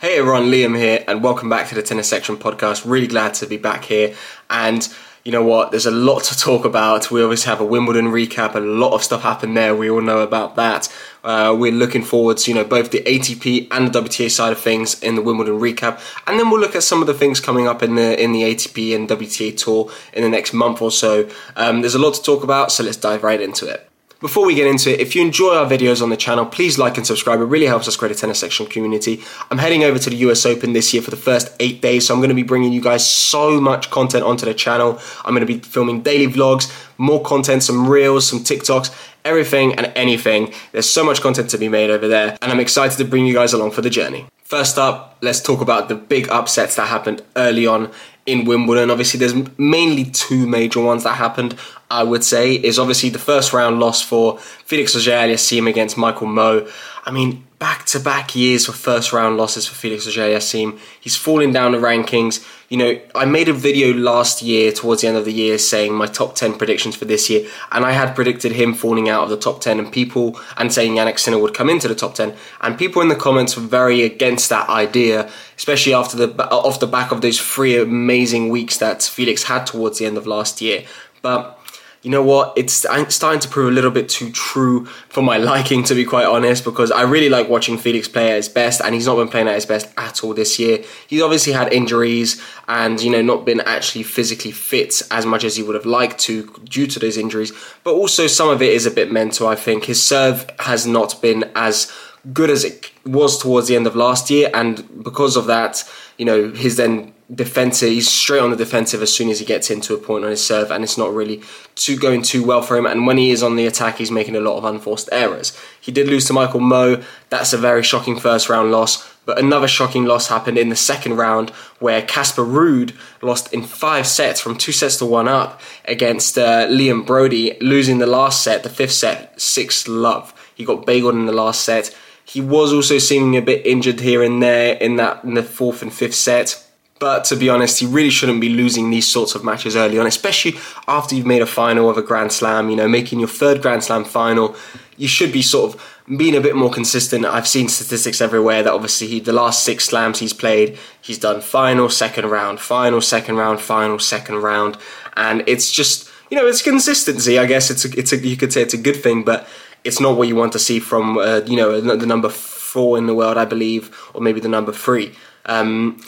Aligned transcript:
Hey 0.00 0.16
everyone, 0.20 0.44
Liam 0.44 0.78
here, 0.78 1.04
and 1.08 1.24
welcome 1.24 1.48
back 1.48 1.66
to 1.70 1.74
the 1.74 1.82
Tennis 1.82 2.08
Section 2.08 2.36
podcast. 2.36 2.88
Really 2.88 3.08
glad 3.08 3.34
to 3.34 3.46
be 3.46 3.56
back 3.56 3.84
here. 3.84 4.14
And 4.48 4.88
you 5.24 5.32
know 5.32 5.42
what? 5.42 5.72
There's 5.72 5.86
a 5.86 5.90
lot 5.90 6.22
to 6.22 6.38
talk 6.38 6.64
about. 6.64 7.10
We 7.10 7.20
always 7.20 7.42
have 7.42 7.60
a 7.60 7.64
Wimbledon 7.64 8.04
recap. 8.04 8.54
A 8.54 8.60
lot 8.60 8.92
of 8.92 9.02
stuff 9.02 9.22
happened 9.22 9.56
there. 9.56 9.74
We 9.74 9.90
all 9.90 10.00
know 10.00 10.20
about 10.20 10.54
that. 10.54 10.88
Uh, 11.24 11.52
we're 11.58 11.72
looking 11.72 12.04
forward 12.04 12.36
to 12.36 12.50
you 12.52 12.54
know 12.54 12.62
both 12.62 12.92
the 12.92 13.00
ATP 13.00 13.66
and 13.72 13.92
the 13.92 14.00
WTA 14.00 14.30
side 14.30 14.52
of 14.52 14.60
things 14.60 15.02
in 15.02 15.16
the 15.16 15.22
Wimbledon 15.22 15.58
recap, 15.58 16.00
and 16.28 16.38
then 16.38 16.48
we'll 16.48 16.60
look 16.60 16.76
at 16.76 16.84
some 16.84 17.00
of 17.00 17.08
the 17.08 17.14
things 17.14 17.40
coming 17.40 17.66
up 17.66 17.82
in 17.82 17.96
the 17.96 18.22
in 18.22 18.30
the 18.30 18.42
ATP 18.42 18.94
and 18.94 19.08
WTA 19.08 19.56
tour 19.56 19.90
in 20.12 20.22
the 20.22 20.28
next 20.28 20.52
month 20.52 20.80
or 20.80 20.92
so. 20.92 21.28
Um, 21.56 21.80
there's 21.80 21.96
a 21.96 21.98
lot 21.98 22.14
to 22.14 22.22
talk 22.22 22.44
about, 22.44 22.70
so 22.70 22.84
let's 22.84 22.96
dive 22.96 23.24
right 23.24 23.40
into 23.40 23.66
it. 23.66 23.90
Before 24.20 24.44
we 24.44 24.56
get 24.56 24.66
into 24.66 24.92
it, 24.92 24.98
if 24.98 25.14
you 25.14 25.22
enjoy 25.22 25.54
our 25.54 25.64
videos 25.64 26.02
on 26.02 26.10
the 26.10 26.16
channel, 26.16 26.44
please 26.44 26.76
like 26.76 26.96
and 26.96 27.06
subscribe. 27.06 27.40
It 27.40 27.44
really 27.44 27.66
helps 27.66 27.86
us 27.86 27.94
create 27.94 28.16
a 28.16 28.18
tennis 28.18 28.40
section 28.40 28.66
community. 28.66 29.22
I'm 29.48 29.58
heading 29.58 29.84
over 29.84 29.96
to 29.96 30.10
the 30.10 30.16
US 30.16 30.44
Open 30.44 30.72
this 30.72 30.92
year 30.92 31.00
for 31.04 31.12
the 31.12 31.16
first 31.16 31.54
eight 31.60 31.80
days, 31.80 32.08
so 32.08 32.14
I'm 32.14 32.18
going 32.18 32.30
to 32.30 32.34
be 32.34 32.42
bringing 32.42 32.72
you 32.72 32.80
guys 32.80 33.08
so 33.08 33.60
much 33.60 33.92
content 33.92 34.24
onto 34.24 34.44
the 34.44 34.54
channel. 34.54 34.98
I'm 35.24 35.36
going 35.36 35.46
to 35.46 35.52
be 35.52 35.60
filming 35.60 36.02
daily 36.02 36.26
vlogs, 36.26 36.68
more 36.98 37.22
content, 37.22 37.62
some 37.62 37.86
reels, 37.86 38.26
some 38.26 38.40
TikToks, 38.40 38.92
everything 39.24 39.74
and 39.76 39.92
anything. 39.94 40.52
There's 40.72 40.90
so 40.90 41.04
much 41.04 41.20
content 41.20 41.50
to 41.50 41.58
be 41.58 41.68
made 41.68 41.88
over 41.88 42.08
there, 42.08 42.36
and 42.42 42.50
I'm 42.50 42.58
excited 42.58 42.98
to 42.98 43.04
bring 43.04 43.24
you 43.24 43.34
guys 43.34 43.52
along 43.52 43.70
for 43.70 43.82
the 43.82 43.90
journey. 43.90 44.26
First 44.42 44.78
up, 44.78 45.18
let's 45.20 45.40
talk 45.40 45.60
about 45.60 45.88
the 45.88 45.94
big 45.94 46.28
upsets 46.28 46.74
that 46.74 46.88
happened 46.88 47.22
early 47.36 47.68
on 47.68 47.92
in 48.28 48.44
Wimbledon. 48.44 48.90
Obviously, 48.90 49.18
there's 49.18 49.34
mainly 49.58 50.04
two 50.04 50.46
major 50.46 50.80
ones 50.80 51.02
that 51.04 51.14
happened. 51.14 51.56
I 51.90 52.02
would 52.02 52.22
say 52.22 52.54
is 52.54 52.78
obviously 52.78 53.08
the 53.08 53.18
first 53.18 53.52
round 53.52 53.80
loss 53.80 54.02
for 54.02 54.38
Felix 54.38 54.94
Auger-Aliassime 54.94 55.68
against 55.68 55.96
Michael 55.96 56.26
Mmoh. 56.26 56.70
I 57.04 57.10
mean, 57.10 57.46
back 57.58 57.86
to 57.86 57.98
back 57.98 58.36
years 58.36 58.66
for 58.66 58.72
first 58.72 59.12
round 59.12 59.38
losses 59.38 59.66
for 59.66 59.74
Felix 59.74 60.06
Auger-Aliassime. 60.06 60.78
He's 61.00 61.16
falling 61.16 61.52
down 61.52 61.72
the 61.72 61.78
rankings. 61.78 62.46
You 62.68 62.76
know, 62.76 63.00
I 63.14 63.24
made 63.24 63.48
a 63.48 63.54
video 63.54 63.94
last 63.94 64.42
year, 64.42 64.70
towards 64.72 65.00
the 65.00 65.08
end 65.08 65.16
of 65.16 65.24
the 65.24 65.32
year, 65.32 65.56
saying 65.56 65.94
my 65.94 66.04
top 66.04 66.34
10 66.34 66.58
predictions 66.58 66.94
for 66.94 67.06
this 67.06 67.30
year, 67.30 67.48
and 67.72 67.82
I 67.82 67.92
had 67.92 68.14
predicted 68.14 68.52
him 68.52 68.74
falling 68.74 69.08
out 69.08 69.22
of 69.22 69.30
the 69.30 69.38
top 69.38 69.62
10 69.62 69.78
and 69.78 69.90
people, 69.90 70.38
and 70.58 70.70
saying 70.70 70.94
Jannik 70.94 71.18
Sinner 71.18 71.38
would 71.38 71.54
come 71.54 71.70
into 71.70 71.88
the 71.88 71.94
top 71.94 72.14
10. 72.14 72.34
And 72.60 72.76
people 72.76 73.00
in 73.00 73.08
the 73.08 73.16
comments 73.16 73.56
were 73.56 73.62
very 73.62 74.02
against 74.02 74.50
that 74.50 74.68
idea, 74.68 75.30
especially 75.56 75.94
after 75.94 76.18
the 76.18 76.50
off 76.50 76.78
the 76.78 76.86
back 76.86 77.10
of 77.10 77.22
those 77.22 77.40
three 77.40 77.80
amazing 77.80 78.50
weeks 78.50 78.76
that 78.76 79.02
Felix 79.02 79.44
had 79.44 79.64
towards 79.64 79.98
the 79.98 80.04
end 80.04 80.18
of 80.18 80.26
last 80.26 80.60
year. 80.60 80.84
But 81.22 81.57
you 82.02 82.10
know 82.10 82.22
what? 82.22 82.56
It's 82.56 82.72
starting 82.72 83.40
to 83.40 83.48
prove 83.48 83.68
a 83.68 83.72
little 83.72 83.90
bit 83.90 84.08
too 84.08 84.30
true 84.30 84.86
for 84.86 85.22
my 85.22 85.36
liking, 85.38 85.82
to 85.84 85.94
be 85.94 86.04
quite 86.04 86.26
honest, 86.26 86.64
because 86.64 86.90
I 86.90 87.02
really 87.02 87.28
like 87.28 87.48
watching 87.48 87.76
Felix 87.76 88.08
play 88.08 88.30
at 88.30 88.36
his 88.36 88.48
best, 88.48 88.80
and 88.80 88.94
he's 88.94 89.06
not 89.06 89.16
been 89.16 89.28
playing 89.28 89.48
at 89.48 89.54
his 89.54 89.66
best 89.66 89.88
at 89.96 90.22
all 90.22 90.34
this 90.34 90.58
year. 90.58 90.84
He's 91.06 91.22
obviously 91.22 91.52
had 91.52 91.72
injuries 91.72 92.40
and, 92.68 93.00
you 93.00 93.10
know, 93.10 93.22
not 93.22 93.44
been 93.44 93.60
actually 93.60 94.04
physically 94.04 94.52
fit 94.52 95.02
as 95.10 95.26
much 95.26 95.44
as 95.44 95.56
he 95.56 95.62
would 95.62 95.74
have 95.74 95.86
liked 95.86 96.18
to 96.20 96.46
due 96.64 96.86
to 96.86 96.98
those 96.98 97.16
injuries, 97.16 97.52
but 97.82 97.92
also 97.92 98.26
some 98.26 98.48
of 98.48 98.62
it 98.62 98.72
is 98.72 98.86
a 98.86 98.90
bit 98.90 99.10
mental, 99.10 99.48
I 99.48 99.56
think. 99.56 99.84
His 99.86 100.02
serve 100.02 100.48
has 100.60 100.86
not 100.86 101.20
been 101.20 101.50
as 101.54 101.92
good 102.32 102.50
as 102.50 102.64
it 102.64 102.90
was 103.04 103.38
towards 103.38 103.68
the 103.68 103.76
end 103.76 103.86
of 103.86 103.96
last 103.96 104.30
year, 104.30 104.50
and 104.54 105.02
because 105.04 105.36
of 105.36 105.46
that, 105.46 105.88
you 106.16 106.24
know, 106.24 106.50
his 106.50 106.76
then 106.76 107.14
defensive. 107.34 107.90
He's 107.90 108.10
straight 108.10 108.40
on 108.40 108.50
the 108.50 108.56
defensive 108.56 109.02
as 109.02 109.12
soon 109.12 109.28
as 109.28 109.38
he 109.38 109.44
gets 109.44 109.70
into 109.70 109.94
a 109.94 109.98
point 109.98 110.24
on 110.24 110.30
his 110.30 110.44
serve, 110.44 110.70
and 110.70 110.82
it's 110.82 110.96
not 110.96 111.12
really 111.12 111.42
too 111.74 111.96
going 111.96 112.22
too 112.22 112.44
well 112.44 112.62
for 112.62 112.76
him. 112.76 112.86
And 112.86 113.06
when 113.06 113.18
he 113.18 113.30
is 113.30 113.42
on 113.42 113.56
the 113.56 113.66
attack, 113.66 113.98
he's 113.98 114.10
making 114.10 114.36
a 114.36 114.40
lot 114.40 114.56
of 114.56 114.64
unforced 114.64 115.08
errors. 115.12 115.58
He 115.80 115.92
did 115.92 116.08
lose 116.08 116.24
to 116.26 116.32
Michael 116.32 116.60
Mmoh. 116.60 117.04
That's 117.28 117.52
a 117.52 117.58
very 117.58 117.82
shocking 117.82 118.18
first 118.18 118.48
round 118.48 118.72
loss. 118.72 119.06
But 119.26 119.38
another 119.38 119.68
shocking 119.68 120.06
loss 120.06 120.28
happened 120.28 120.56
in 120.56 120.70
the 120.70 120.76
second 120.76 121.16
round 121.16 121.50
where 121.80 122.00
Casper 122.00 122.44
Ruud 122.44 122.96
lost 123.20 123.52
in 123.52 123.62
five 123.62 124.06
sets 124.06 124.40
from 124.40 124.56
two 124.56 124.72
sets 124.72 124.96
to 124.96 125.04
one 125.04 125.28
up 125.28 125.60
against 125.84 126.38
uh, 126.38 126.66
Liam 126.66 127.04
Broady, 127.04 127.58
losing 127.60 127.98
the 127.98 128.06
last 128.06 128.42
set, 128.42 128.62
the 128.62 128.70
fifth 128.70 128.92
set, 128.92 129.38
six 129.38 129.86
love. 129.86 130.32
He 130.54 130.64
got 130.64 130.86
bageled 130.86 131.12
in 131.12 131.26
the 131.26 131.32
last 131.32 131.60
set. 131.60 131.94
He 132.28 132.40
was 132.40 132.72
also 132.72 132.98
seeming 132.98 133.36
a 133.36 133.42
bit 133.42 133.66
injured 133.66 134.00
here 134.00 134.22
and 134.22 134.42
there 134.42 134.74
in 134.76 134.96
that 134.96 135.24
in 135.24 135.34
the 135.34 135.42
fourth 135.42 135.82
and 135.82 135.92
fifth 135.92 136.14
set 136.14 136.64
but 136.98 137.24
to 137.24 137.36
be 137.36 137.48
honest, 137.48 137.78
he 137.78 137.86
really 137.86 138.10
shouldn't 138.10 138.40
be 138.40 138.48
losing 138.48 138.90
these 138.90 139.06
sorts 139.06 139.34
of 139.34 139.44
matches 139.44 139.76
early 139.76 139.98
on, 139.98 140.06
especially 140.06 140.58
after 140.88 141.14
you've 141.14 141.26
made 141.26 141.42
a 141.42 141.46
final 141.46 141.88
of 141.88 141.96
a 141.96 142.02
Grand 142.02 142.32
Slam, 142.32 142.70
you 142.70 142.76
know, 142.76 142.88
making 142.88 143.20
your 143.20 143.28
third 143.28 143.62
Grand 143.62 143.84
Slam 143.84 144.04
final. 144.04 144.56
You 144.96 145.06
should 145.06 145.32
be 145.32 145.42
sort 145.42 145.74
of 145.74 145.98
being 146.16 146.34
a 146.34 146.40
bit 146.40 146.56
more 146.56 146.70
consistent. 146.70 147.24
I've 147.24 147.46
seen 147.46 147.68
statistics 147.68 148.20
everywhere 148.20 148.64
that 148.64 148.72
obviously 148.72 149.06
he, 149.06 149.20
the 149.20 149.32
last 149.32 149.62
six 149.62 149.84
slams 149.84 150.18
he's 150.18 150.32
played, 150.32 150.76
he's 151.00 151.18
done 151.18 151.40
final, 151.40 151.88
second 151.88 152.26
round, 152.26 152.58
final, 152.58 153.00
second 153.00 153.36
round, 153.36 153.60
final, 153.60 154.00
second 154.00 154.36
round. 154.36 154.76
And 155.16 155.44
it's 155.46 155.70
just, 155.70 156.10
you 156.30 156.36
know, 156.36 156.46
it's 156.48 156.62
consistency. 156.62 157.38
I 157.38 157.46
guess 157.46 157.70
it's 157.70 157.84
a, 157.84 157.96
it's 157.96 158.12
a, 158.12 158.16
you 158.16 158.36
could 158.36 158.52
say 158.52 158.62
it's 158.62 158.74
a 158.74 158.78
good 158.78 159.00
thing, 159.00 159.22
but 159.22 159.46
it's 159.84 160.00
not 160.00 160.16
what 160.16 160.28
you 160.28 160.36
want 160.36 160.52
to 160.52 160.58
see 160.58 160.80
from, 160.80 161.18
uh, 161.18 161.40
you 161.46 161.56
know, 161.56 161.80
the 161.80 162.06
number 162.06 162.28
four 162.28 162.98
in 162.98 163.06
the 163.06 163.14
world, 163.14 163.36
I 163.38 163.44
believe, 163.44 163.96
or 164.14 164.20
maybe 164.20 164.40
the 164.40 164.48
number 164.48 164.72
three. 164.72 165.14
Um, 165.46 166.00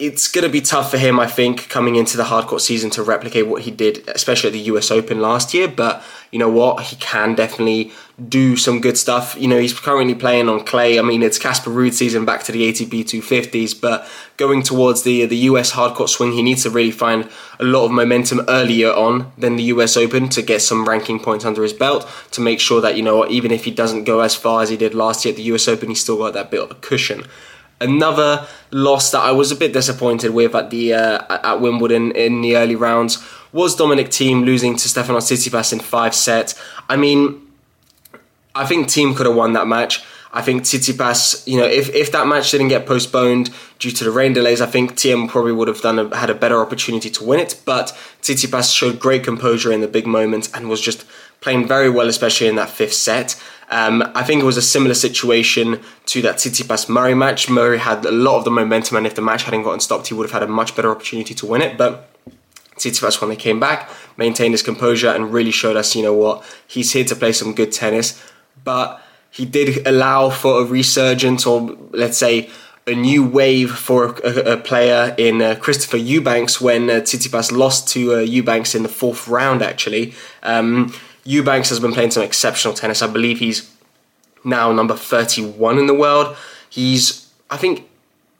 it's 0.00 0.28
going 0.28 0.44
to 0.44 0.50
be 0.50 0.62
tough 0.62 0.90
for 0.90 0.96
him, 0.96 1.20
I 1.20 1.26
think, 1.26 1.68
coming 1.68 1.96
into 1.96 2.16
the 2.16 2.22
hardcourt 2.22 2.62
season 2.62 2.88
to 2.90 3.02
replicate 3.02 3.46
what 3.46 3.62
he 3.62 3.70
did, 3.70 4.08
especially 4.08 4.48
at 4.48 4.54
the 4.54 4.72
US 4.72 4.90
Open 4.90 5.20
last 5.20 5.52
year. 5.52 5.68
But 5.68 6.02
you 6.30 6.38
know 6.38 6.48
what? 6.48 6.84
He 6.84 6.96
can 6.96 7.34
definitely 7.34 7.92
do 8.28 8.56
some 8.56 8.80
good 8.80 8.96
stuff. 8.96 9.36
You 9.38 9.46
know, 9.46 9.58
he's 9.58 9.78
currently 9.78 10.14
playing 10.14 10.48
on 10.48 10.64
clay. 10.64 10.98
I 10.98 11.02
mean, 11.02 11.22
it's 11.22 11.38
Casper 11.38 11.68
Ruud 11.68 11.92
season 11.92 12.24
back 12.24 12.44
to 12.44 12.52
the 12.52 12.72
ATP 12.72 13.04
250s, 13.04 13.78
but 13.78 14.08
going 14.38 14.62
towards 14.62 15.02
the 15.02 15.26
the 15.26 15.36
US 15.36 15.72
hardcourt 15.72 16.08
swing, 16.08 16.32
he 16.32 16.42
needs 16.42 16.62
to 16.62 16.70
really 16.70 16.92
find 16.92 17.28
a 17.58 17.64
lot 17.64 17.84
of 17.84 17.90
momentum 17.90 18.40
earlier 18.48 18.90
on 18.90 19.30
than 19.36 19.56
the 19.56 19.64
US 19.64 19.98
Open 19.98 20.30
to 20.30 20.40
get 20.40 20.62
some 20.62 20.88
ranking 20.88 21.20
points 21.20 21.44
under 21.44 21.62
his 21.62 21.74
belt 21.74 22.08
to 22.30 22.40
make 22.40 22.58
sure 22.58 22.80
that, 22.80 22.96
you 22.96 23.02
know, 23.02 23.28
even 23.28 23.50
if 23.50 23.64
he 23.64 23.70
doesn't 23.70 24.04
go 24.04 24.20
as 24.20 24.34
far 24.34 24.62
as 24.62 24.70
he 24.70 24.78
did 24.78 24.94
last 24.94 25.26
year 25.26 25.32
at 25.32 25.36
the 25.36 25.42
US 25.54 25.68
Open, 25.68 25.90
he's 25.90 26.00
still 26.00 26.16
got 26.16 26.32
that 26.32 26.50
bit 26.50 26.62
of 26.62 26.70
a 26.70 26.74
cushion. 26.76 27.26
Another 27.80 28.46
loss 28.70 29.10
that 29.12 29.20
I 29.20 29.32
was 29.32 29.50
a 29.50 29.56
bit 29.56 29.72
disappointed 29.72 30.32
with 30.32 30.54
at 30.54 30.70
the 30.70 30.94
uh, 30.94 31.38
at 31.42 31.60
Wimbledon 31.60 32.12
in 32.12 32.42
the 32.42 32.56
early 32.56 32.76
rounds 32.76 33.26
was 33.52 33.74
Dominic 33.74 34.08
Thiem 34.08 34.44
losing 34.44 34.76
to 34.76 34.88
Stefanos 34.88 35.30
Tsitsipas 35.30 35.72
in 35.72 35.80
five 35.80 36.14
sets. 36.14 36.60
I 36.88 36.96
mean, 36.96 37.40
I 38.54 38.66
think 38.66 38.88
Team 38.88 39.14
could 39.14 39.26
have 39.26 39.34
won 39.34 39.54
that 39.54 39.66
match. 39.66 40.04
I 40.32 40.42
think 40.42 40.62
Tsitsipas, 40.62 41.46
you 41.46 41.58
know, 41.58 41.66
if, 41.66 41.92
if 41.92 42.12
that 42.12 42.26
match 42.26 42.52
didn't 42.52 42.68
get 42.68 42.86
postponed 42.86 43.50
due 43.80 43.90
to 43.90 44.04
the 44.04 44.12
rain 44.12 44.32
delays, 44.32 44.60
I 44.60 44.66
think 44.66 44.92
Thiem 44.92 45.28
probably 45.28 45.52
would 45.52 45.66
have 45.66 45.80
done 45.80 45.98
a, 45.98 46.16
had 46.16 46.30
a 46.30 46.34
better 46.34 46.60
opportunity 46.60 47.10
to 47.10 47.24
win 47.24 47.40
it. 47.40 47.60
But 47.64 47.96
Tsitsipas 48.22 48.74
showed 48.74 49.00
great 49.00 49.24
composure 49.24 49.72
in 49.72 49.80
the 49.80 49.88
big 49.88 50.06
moments 50.06 50.48
and 50.54 50.68
was 50.68 50.80
just 50.80 51.04
playing 51.40 51.66
very 51.66 51.90
well, 51.90 52.08
especially 52.08 52.46
in 52.46 52.54
that 52.56 52.70
fifth 52.70 52.92
set. 52.92 53.40
Um, 53.70 54.02
I 54.16 54.24
think 54.24 54.42
it 54.42 54.44
was 54.44 54.56
a 54.56 54.62
similar 54.62 54.94
situation 54.94 55.80
to 56.06 56.22
that 56.22 56.36
Tsitsipas 56.36 56.88
Murray 56.88 57.14
match. 57.14 57.48
Murray 57.48 57.78
had 57.78 58.04
a 58.04 58.10
lot 58.10 58.38
of 58.38 58.44
the 58.44 58.50
momentum, 58.50 58.96
and 58.96 59.06
if 59.06 59.14
the 59.14 59.22
match 59.22 59.44
hadn't 59.44 59.62
gotten 59.62 59.80
stopped, 59.80 60.08
he 60.08 60.14
would 60.14 60.24
have 60.24 60.32
had 60.32 60.42
a 60.42 60.52
much 60.52 60.74
better 60.74 60.90
opportunity 60.90 61.34
to 61.34 61.46
win 61.46 61.62
it. 61.62 61.78
But 61.78 62.10
Tsitsipas, 62.76 63.20
when 63.20 63.30
they 63.30 63.36
came 63.36 63.60
back, 63.60 63.88
maintained 64.16 64.54
his 64.54 64.62
composure 64.62 65.08
and 65.08 65.32
really 65.32 65.52
showed 65.52 65.76
us, 65.76 65.94
you 65.94 66.02
know 66.02 66.14
what, 66.14 66.44
he's 66.66 66.92
here 66.92 67.04
to 67.04 67.14
play 67.14 67.32
some 67.32 67.54
good 67.54 67.70
tennis. 67.70 68.20
But 68.64 69.00
he 69.30 69.44
did 69.44 69.86
allow 69.86 70.30
for 70.30 70.62
a 70.62 70.64
resurgence, 70.64 71.46
or 71.46 71.76
let's 71.92 72.18
say, 72.18 72.50
a 72.86 72.94
new 72.94 73.22
wave 73.24 73.70
for 73.70 74.16
a, 74.24 74.54
a 74.54 74.56
player 74.56 75.14
in 75.16 75.40
uh, 75.40 75.54
Christopher 75.54 75.98
Eubanks 75.98 76.60
when 76.60 76.90
uh, 76.90 76.94
Tsitsipas 76.94 77.52
lost 77.52 77.88
to 77.88 78.14
uh, 78.14 78.18
Eubanks 78.18 78.74
in 78.74 78.82
the 78.82 78.88
fourth 78.88 79.28
round, 79.28 79.62
actually. 79.62 80.14
Um, 80.42 80.92
Eubanks 81.24 81.68
has 81.68 81.80
been 81.80 81.92
playing 81.92 82.10
some 82.10 82.22
exceptional 82.22 82.74
tennis. 82.74 83.02
I 83.02 83.06
believe 83.06 83.38
he's 83.38 83.70
now 84.44 84.72
number 84.72 84.96
31 84.96 85.78
in 85.78 85.86
the 85.86 85.94
world. 85.94 86.36
He's, 86.68 87.30
I 87.50 87.56
think, 87.56 87.88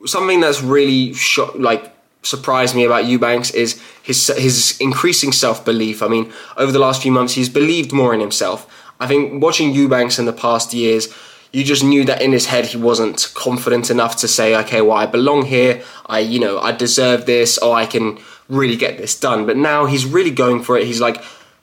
something 0.06 0.40
that's 0.40 0.62
really 0.62 1.14
like 1.54 1.94
surprised 2.22 2.74
me 2.76 2.84
about 2.84 3.06
Eubanks 3.06 3.50
is 3.50 3.80
his 4.02 4.28
his 4.36 4.76
increasing 4.80 5.32
self 5.32 5.64
belief. 5.64 6.02
I 6.02 6.08
mean, 6.08 6.32
over 6.56 6.72
the 6.72 6.78
last 6.78 7.02
few 7.02 7.12
months, 7.12 7.34
he's 7.34 7.48
believed 7.48 7.92
more 7.92 8.14
in 8.14 8.20
himself. 8.20 8.66
I 8.98 9.06
think 9.06 9.42
watching 9.42 9.72
Eubanks 9.72 10.18
in 10.18 10.26
the 10.26 10.32
past 10.32 10.74
years, 10.74 11.08
you 11.52 11.64
just 11.64 11.82
knew 11.82 12.04
that 12.04 12.20
in 12.20 12.32
his 12.32 12.46
head 12.46 12.66
he 12.66 12.76
wasn't 12.76 13.32
confident 13.34 13.90
enough 13.90 14.16
to 14.16 14.28
say, 14.28 14.54
okay, 14.56 14.82
well, 14.82 14.96
I 14.96 15.06
belong 15.06 15.46
here. 15.46 15.82
I, 16.06 16.20
you 16.20 16.38
know, 16.38 16.58
I 16.58 16.72
deserve 16.72 17.26
this, 17.26 17.56
or 17.58 17.74
I 17.74 17.86
can 17.86 18.18
really 18.48 18.76
get 18.76 18.98
this 18.98 19.18
done. 19.18 19.46
But 19.46 19.56
now 19.56 19.86
he's 19.86 20.04
really 20.04 20.30
going 20.30 20.62
for 20.62 20.76
it. 20.76 20.86
He's 20.86 21.00
like, 21.00 21.22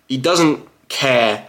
he 0.09 0.17
doesn't 0.17 0.67
care 0.89 1.47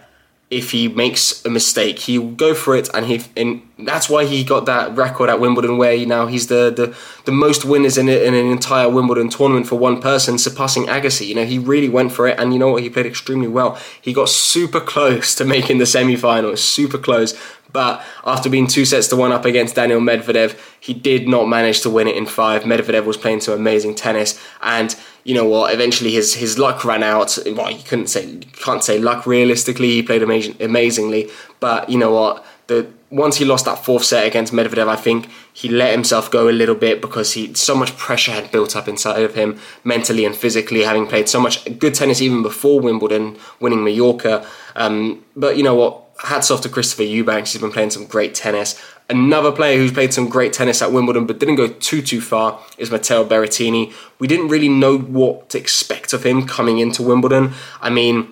if 0.51 0.71
he 0.71 0.89
makes 0.89 1.45
a 1.45 1.51
mistake. 1.51 1.99
He'll 2.01 2.31
go 2.31 2.55
for 2.55 2.75
it, 2.75 2.89
and 2.95 3.07
he 3.07 3.23
and 3.37 3.63
that's 3.79 4.09
why 4.09 4.25
he 4.25 4.45
got 4.45 4.65
that 4.67 4.97
record 4.97 5.29
at 5.29 5.41
Wimbledon, 5.41 5.77
where 5.77 6.07
now 6.07 6.27
he's 6.27 6.47
the 6.47 6.73
the, 6.75 6.97
the 7.27 7.33
most 7.33 7.65
winners 7.65 7.99
in, 7.99 8.09
in 8.09 8.35
an 8.35 8.47
entire 8.47 8.89
Wimbledon 8.89 9.29
tournament 9.29 9.67
for 9.67 9.79
one 9.79 10.01
person, 10.01 10.39
surpassing 10.39 10.87
Agassi. 10.87 11.27
You 11.27 11.35
know, 11.35 11.45
he 11.45 11.59
really 11.59 11.89
went 11.89 12.13
for 12.13 12.27
it, 12.27 12.39
and 12.39 12.53
you 12.53 12.59
know 12.59 12.71
what? 12.71 12.83
He 12.83 12.89
played 12.89 13.07
extremely 13.07 13.49
well. 13.49 13.79
He 14.01 14.13
got 14.13 14.29
super 14.29 14.81
close 14.81 15.35
to 15.35 15.45
making 15.45 15.79
the 15.79 15.87
semi-final, 15.87 16.57
super 16.57 16.99
close. 16.99 17.39
But 17.71 18.03
after 18.25 18.49
being 18.49 18.67
two 18.67 18.87
sets 18.87 19.09
to 19.09 19.17
one 19.17 19.31
up 19.31 19.45
against 19.45 19.75
Daniil 19.75 20.01
Medvedev, 20.01 20.59
he 20.81 20.95
did 20.95 21.29
not 21.29 21.49
manage 21.49 21.81
to 21.83 21.91
win 21.91 22.09
it 22.09 22.17
in 22.17 22.27
five. 22.27 22.63
Medvedev 22.63 23.05
was 23.05 23.17
playing 23.17 23.41
some 23.41 23.55
amazing 23.55 23.95
tennis, 23.95 24.41
and 24.63 24.95
you 25.25 25.35
know 25.35 25.45
what? 25.45 25.75
Eventually, 25.75 26.13
his 26.13 26.35
his 26.35 26.59
luck 26.59 26.85
ran 26.85 27.03
out. 27.03 27.37
Well, 27.47 27.71
you 27.71 27.83
couldn't 27.83 28.09
say 28.09 28.39
can't 28.65 28.83
say 28.83 28.99
luck 28.99 29.27
realistically. 29.27 29.91
He 29.91 30.03
played 30.03 30.23
amazing, 30.23 30.57
amazingly, 30.61 31.31
but 31.61 31.89
you 31.91 31.99
know 31.99 32.13
what? 32.13 32.45
The 32.69 32.89
once 33.11 33.37
he 33.37 33.45
lost 33.45 33.65
that 33.65 33.85
fourth 33.85 34.05
set 34.05 34.27
against 34.27 34.53
Medvedev, 34.53 34.89
I 34.89 34.97
think 34.97 35.29
he 35.53 35.69
let 35.69 35.93
himself 35.93 36.31
go 36.31 36.49
a 36.49 36.53
little 36.53 36.75
bit 36.75 37.01
because 37.01 37.33
he 37.33 37.55
so 37.55 37.75
much 37.75 37.97
pressure 37.97 38.33
had 38.33 38.51
built 38.51 38.77
up 38.77 38.87
inside 38.87 39.23
of 39.23 39.35
him 39.35 39.59
mentally 39.83 40.25
and 40.25 40.37
physically, 40.37 40.83
having 40.83 41.07
played 41.07 41.29
so 41.29 41.41
much 41.41 41.65
good 41.79 41.95
tennis 41.95 42.21
even 42.21 42.43
before 42.43 42.81
Wimbledon, 42.81 43.39
winning 43.61 43.83
Mallorca. 43.83 44.47
Um, 44.77 45.25
but 45.35 45.57
you 45.57 45.63
know 45.63 45.75
what? 45.75 46.08
Hats 46.19 46.51
off 46.51 46.63
to 46.63 46.69
Christopher 46.69 47.05
Eubanks. 47.05 47.53
He's 47.53 47.61
been 47.61 47.71
playing 47.71 47.91
some 47.91 48.07
great 48.07 48.35
tennis. 48.35 48.81
Another 49.09 49.53
player 49.53 49.79
who's 49.79 49.93
played 49.93 50.13
some 50.13 50.29
great 50.29 50.53
tennis 50.53 50.83
at 50.83 50.93
Wimbledon 50.93 51.27
but 51.27 51.39
didn't 51.39 51.55
go 51.57 51.69
too 51.69 52.03
too 52.03 52.21
far 52.21 52.61
is 52.77 52.91
Matteo 52.91 53.25
Berrettini. 53.25 53.93
We 54.19 54.27
didn't 54.27 54.49
really 54.49 54.69
know 54.69 54.99
what 54.99 55.49
to 55.51 55.59
expect 55.59 56.13
of 56.13 56.25
him 56.25 56.47
coming 56.47 56.79
into 56.79 57.03
Wimbledon. 57.03 57.53
I 57.81 57.89
mean, 57.89 58.29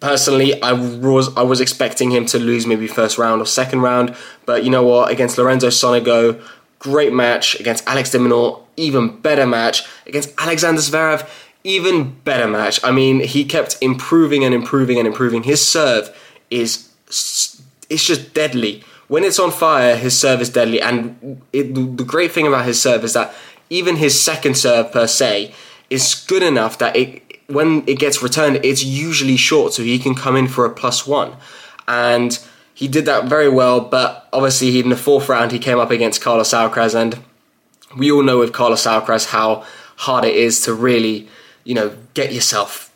personally, 0.00 0.60
I 0.62 0.72
was 0.72 1.34
I 1.36 1.42
was 1.42 1.60
expecting 1.60 2.10
him 2.10 2.26
to 2.26 2.38
lose 2.38 2.66
maybe 2.66 2.86
first 2.86 3.18
round 3.18 3.40
or 3.40 3.46
second 3.46 3.82
round, 3.82 4.16
but 4.46 4.64
you 4.64 4.70
know 4.70 4.82
what? 4.82 5.12
Against 5.12 5.38
Lorenzo 5.38 5.68
Sonego, 5.68 6.42
great 6.78 7.12
match. 7.12 7.58
Against 7.60 7.86
Alex 7.86 8.10
de 8.10 8.18
Minaur, 8.18 8.62
even 8.76 9.20
better 9.20 9.46
match. 9.46 9.86
Against 10.06 10.32
Alexander 10.38 10.80
Zverev, 10.80 11.28
even 11.62 12.12
better 12.24 12.48
match. 12.48 12.80
I 12.82 12.90
mean, 12.90 13.20
he 13.20 13.44
kept 13.44 13.78
improving 13.80 14.44
and 14.44 14.54
improving 14.54 14.98
and 14.98 15.06
improving. 15.06 15.44
His 15.44 15.66
serve 15.66 16.14
is 16.50 16.90
it's 17.90 18.04
just 18.06 18.34
deadly 18.34 18.82
when 19.08 19.24
it's 19.24 19.38
on 19.38 19.50
fire, 19.50 19.96
his 19.96 20.18
serve 20.18 20.40
is 20.40 20.50
deadly. 20.50 20.80
And 20.80 21.42
it, 21.52 21.74
the 21.74 22.04
great 22.04 22.32
thing 22.32 22.46
about 22.46 22.64
his 22.64 22.80
serve 22.80 23.04
is 23.04 23.12
that 23.12 23.34
even 23.70 23.96
his 23.96 24.20
second 24.20 24.56
serve 24.56 24.92
per 24.92 25.06
se 25.06 25.54
is 25.90 26.14
good 26.26 26.42
enough 26.42 26.78
that 26.78 26.96
it 26.96 27.22
when 27.46 27.84
it 27.86 27.98
gets 27.98 28.22
returned, 28.22 28.64
it's 28.64 28.82
usually 28.82 29.36
short, 29.36 29.74
so 29.74 29.82
he 29.82 29.98
can 29.98 30.14
come 30.14 30.34
in 30.34 30.48
for 30.48 30.64
a 30.64 30.70
plus 30.70 31.06
one. 31.06 31.36
And 31.86 32.38
he 32.72 32.88
did 32.88 33.04
that 33.04 33.26
very 33.26 33.50
well, 33.50 33.82
but 33.82 34.26
obviously 34.32 34.80
in 34.80 34.88
the 34.88 34.96
fourth 34.96 35.28
round 35.28 35.52
he 35.52 35.58
came 35.58 35.78
up 35.78 35.90
against 35.90 36.22
Carlos 36.22 36.54
Alcaraz, 36.54 36.94
and 36.94 37.22
we 37.98 38.10
all 38.10 38.22
know 38.22 38.38
with 38.38 38.54
Carlos 38.54 38.86
Alcaraz 38.86 39.26
how 39.26 39.62
hard 39.96 40.24
it 40.24 40.34
is 40.34 40.62
to 40.62 40.72
really, 40.72 41.28
you 41.64 41.74
know, 41.74 41.94
get 42.14 42.32
yourself 42.32 42.93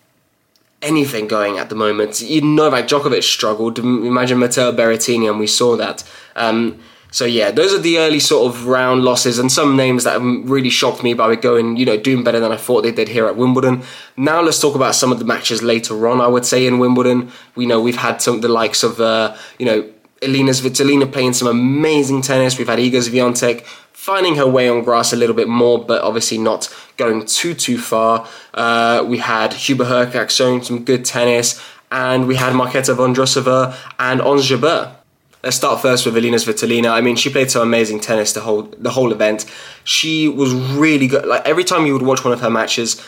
anything 0.83 1.27
going 1.27 1.59
at 1.59 1.69
the 1.69 1.75
moment. 1.75 2.21
You 2.21 2.41
know, 2.41 2.65
Novak 2.65 2.87
Djokovic 2.87 3.23
struggled. 3.23 3.79
Imagine 3.79 4.39
Matteo 4.39 4.73
Berrettini, 4.73 5.29
and 5.29 5.39
we 5.39 5.47
saw 5.47 5.77
that. 5.77 6.05
Um, 6.37 6.81
so 7.11 7.25
yeah, 7.25 7.51
those 7.51 7.73
are 7.73 7.79
the 7.79 7.99
early 7.99 8.21
sort 8.21 8.53
of 8.53 8.67
round 8.67 9.03
losses, 9.03 9.39
and 9.39 9.51
some 9.51 9.77
names 9.77 10.05
that 10.05 10.21
really 10.21 10.71
shocked 10.71 11.03
me 11.03 11.15
by 11.15 11.35
going, 11.37 11.77
you 11.77 11.87
know, 11.87 11.97
doing 11.97 12.23
better 12.23 12.39
than 12.39 12.53
I 12.53 12.57
thought 12.57 12.83
they 12.83 12.93
did 12.93 13.09
here 13.09 13.27
at 13.27 13.37
Wimbledon. 13.37 13.83
Now 14.17 14.43
let's 14.43 14.61
talk 14.61 14.75
about 14.75 14.95
some 14.95 15.11
of 15.11 15.19
the 15.19 15.25
matches 15.25 15.63
later 15.63 16.07
on. 16.07 16.21
I 16.21 16.27
would 16.27 16.45
say 16.45 16.67
in 16.67 16.79
Wimbledon, 16.79 17.33
we 17.55 17.65
know 17.65 17.81
we've 17.81 17.97
had 17.97 18.21
some 18.21 18.43
the 18.43 18.49
likes 18.49 18.83
of, 18.83 19.01
uh, 19.01 19.37
you 19.59 19.65
know, 19.65 19.91
Elina 20.23 20.51
Svitolina 20.51 21.11
playing 21.11 21.33
some 21.33 21.49
amazing 21.49 22.23
tennis. 22.23 22.59
We've 22.59 22.69
had 22.69 22.79
Iga 22.79 23.09
Swiatek 23.09 23.65
finding 23.93 24.37
her 24.37 24.47
way 24.47 24.69
on 24.69 24.83
grass 24.83 25.13
a 25.13 25.17
little 25.17 25.35
bit 25.35 25.49
more, 25.49 25.85
but 25.85 26.03
obviously 26.03 26.39
not 26.39 26.75
going 26.97 27.27
too 27.27 27.55
too 27.55 27.79
far. 27.79 28.27
Uh, 28.55 29.05
we 29.07 29.19
had 29.19 29.53
Hubert 29.53 29.87
Hurkacz 29.87 30.31
showing 30.31 30.63
some 30.63 30.85
good 30.85 31.05
tennis, 31.05 31.63
and 31.91 32.27
we 32.27 32.37
had 32.37 32.53
Marketa 32.53 32.95
Vondrousova 32.97 33.77
and 33.99 34.21
Ons 34.21 34.49
Jabeur. 34.49 34.95
Let's 35.43 35.57
start 35.57 35.81
first 35.81 36.05
with 36.05 36.17
Elina 36.17 36.37
Svitolina. 36.37 36.91
I 36.91 37.01
mean, 37.01 37.15
she 37.17 37.31
played 37.31 37.51
some 37.51 37.63
amazing 37.63 38.01
tennis 38.01 38.33
the 38.33 38.41
whole 38.41 38.63
the 38.79 38.91
whole 38.91 39.13
event. 39.13 39.45
She 39.85 40.29
was 40.29 40.53
really 40.53 41.07
good. 41.07 41.27
Like 41.27 41.47
every 41.47 41.65
time 41.65 41.87
you 41.87 41.93
would 41.93 42.03
watch 42.03 42.25
one 42.25 42.33
of 42.33 42.41
her 42.41 42.51
matches, 42.51 43.01